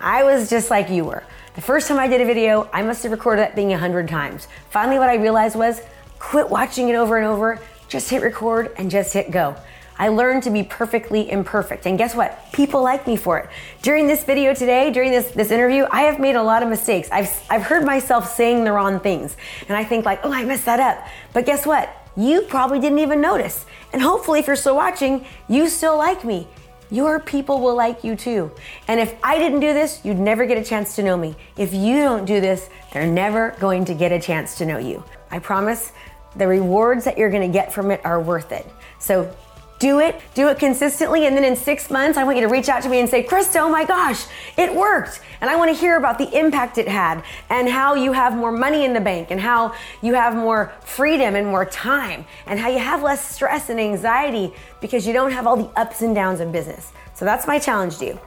I 0.00 0.24
was 0.24 0.50
just 0.50 0.68
like 0.68 0.90
you 0.90 1.04
were. 1.04 1.22
The 1.54 1.60
first 1.60 1.86
time 1.86 1.98
I 1.98 2.08
did 2.08 2.22
a 2.22 2.24
video, 2.24 2.66
I 2.72 2.80
must 2.80 3.02
have 3.02 3.12
recorded 3.12 3.42
that 3.42 3.54
thing 3.54 3.74
a 3.74 3.78
hundred 3.78 4.08
times. 4.08 4.48
Finally, 4.70 4.98
what 4.98 5.10
I 5.10 5.16
realized 5.16 5.54
was 5.54 5.82
quit 6.18 6.48
watching 6.48 6.88
it 6.88 6.94
over 6.94 7.18
and 7.18 7.26
over, 7.26 7.60
just 7.88 8.08
hit 8.08 8.22
record 8.22 8.72
and 8.78 8.90
just 8.90 9.12
hit 9.12 9.30
go. 9.30 9.54
I 9.98 10.08
learned 10.08 10.44
to 10.44 10.50
be 10.50 10.62
perfectly 10.62 11.30
imperfect. 11.30 11.84
And 11.84 11.98
guess 11.98 12.14
what? 12.14 12.50
People 12.54 12.82
like 12.82 13.06
me 13.06 13.16
for 13.16 13.38
it. 13.38 13.50
During 13.82 14.06
this 14.06 14.24
video 14.24 14.54
today, 14.54 14.90
during 14.90 15.10
this, 15.10 15.30
this 15.32 15.50
interview, 15.50 15.84
I 15.90 16.02
have 16.02 16.18
made 16.18 16.36
a 16.36 16.42
lot 16.42 16.62
of 16.62 16.70
mistakes. 16.70 17.10
I've, 17.12 17.30
I've 17.50 17.62
heard 17.62 17.84
myself 17.84 18.34
saying 18.34 18.64
the 18.64 18.72
wrong 18.72 18.98
things. 18.98 19.36
And 19.68 19.76
I 19.76 19.84
think 19.84 20.06
like, 20.06 20.20
oh, 20.24 20.32
I 20.32 20.46
messed 20.46 20.64
that 20.64 20.80
up. 20.80 21.06
But 21.34 21.44
guess 21.44 21.66
what? 21.66 21.94
You 22.16 22.42
probably 22.48 22.80
didn't 22.80 23.00
even 23.00 23.20
notice. 23.20 23.66
And 23.92 24.00
hopefully, 24.00 24.40
if 24.40 24.46
you're 24.46 24.56
still 24.56 24.76
watching, 24.76 25.26
you 25.50 25.68
still 25.68 25.98
like 25.98 26.24
me 26.24 26.48
your 26.92 27.18
people 27.18 27.60
will 27.60 27.74
like 27.74 28.04
you 28.04 28.14
too. 28.14 28.52
And 28.86 29.00
if 29.00 29.14
I 29.22 29.38
didn't 29.38 29.60
do 29.60 29.72
this, 29.72 30.04
you'd 30.04 30.18
never 30.18 30.44
get 30.44 30.58
a 30.58 30.62
chance 30.62 30.94
to 30.96 31.02
know 31.02 31.16
me. 31.16 31.34
If 31.56 31.72
you 31.72 31.96
don't 31.96 32.26
do 32.26 32.40
this, 32.40 32.68
they're 32.92 33.06
never 33.06 33.56
going 33.58 33.86
to 33.86 33.94
get 33.94 34.12
a 34.12 34.20
chance 34.20 34.58
to 34.58 34.66
know 34.66 34.76
you. 34.76 35.02
I 35.30 35.38
promise 35.38 35.92
the 36.36 36.46
rewards 36.46 37.04
that 37.06 37.16
you're 37.16 37.30
going 37.30 37.50
to 37.50 37.52
get 37.52 37.72
from 37.72 37.90
it 37.90 38.04
are 38.04 38.20
worth 38.20 38.52
it. 38.52 38.66
So 38.98 39.34
do 39.82 39.98
it, 39.98 40.20
do 40.34 40.46
it 40.46 40.60
consistently, 40.60 41.26
and 41.26 41.36
then 41.36 41.42
in 41.42 41.56
six 41.56 41.90
months, 41.90 42.16
I 42.16 42.22
want 42.22 42.36
you 42.36 42.42
to 42.42 42.48
reach 42.48 42.68
out 42.68 42.84
to 42.84 42.88
me 42.88 43.00
and 43.00 43.08
say, 43.08 43.24
Krista, 43.24 43.56
oh 43.62 43.68
my 43.68 43.84
gosh, 43.84 44.26
it 44.56 44.72
worked. 44.72 45.20
And 45.40 45.50
I 45.50 45.56
want 45.56 45.74
to 45.74 45.76
hear 45.76 45.96
about 45.96 46.18
the 46.18 46.38
impact 46.38 46.78
it 46.78 46.86
had 46.86 47.24
and 47.50 47.68
how 47.68 47.96
you 47.96 48.12
have 48.12 48.36
more 48.36 48.52
money 48.52 48.84
in 48.84 48.92
the 48.92 49.00
bank 49.00 49.32
and 49.32 49.40
how 49.40 49.74
you 50.00 50.14
have 50.14 50.36
more 50.36 50.72
freedom 50.82 51.34
and 51.34 51.48
more 51.48 51.64
time 51.64 52.24
and 52.46 52.60
how 52.60 52.68
you 52.68 52.78
have 52.78 53.02
less 53.02 53.28
stress 53.28 53.70
and 53.70 53.80
anxiety 53.80 54.54
because 54.80 55.04
you 55.04 55.12
don't 55.12 55.32
have 55.32 55.48
all 55.48 55.56
the 55.56 55.68
ups 55.76 56.00
and 56.00 56.14
downs 56.14 56.38
of 56.38 56.52
business. 56.52 56.92
So 57.14 57.24
that's 57.24 57.48
my 57.48 57.58
challenge 57.58 57.98
to 57.98 58.06
you. 58.06 58.20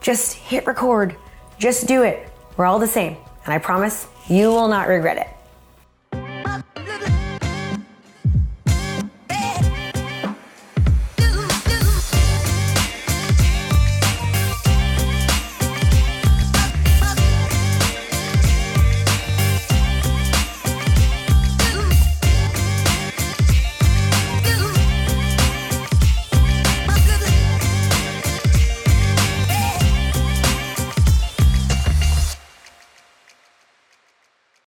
Just 0.00 0.34
hit 0.34 0.68
record, 0.68 1.16
just 1.58 1.88
do 1.88 2.04
it. 2.04 2.30
We're 2.56 2.66
all 2.66 2.78
the 2.78 2.86
same. 2.86 3.16
And 3.44 3.52
I 3.52 3.58
promise 3.58 4.06
you 4.28 4.50
will 4.50 4.68
not 4.68 4.86
regret 4.86 5.18
it. 5.18 5.41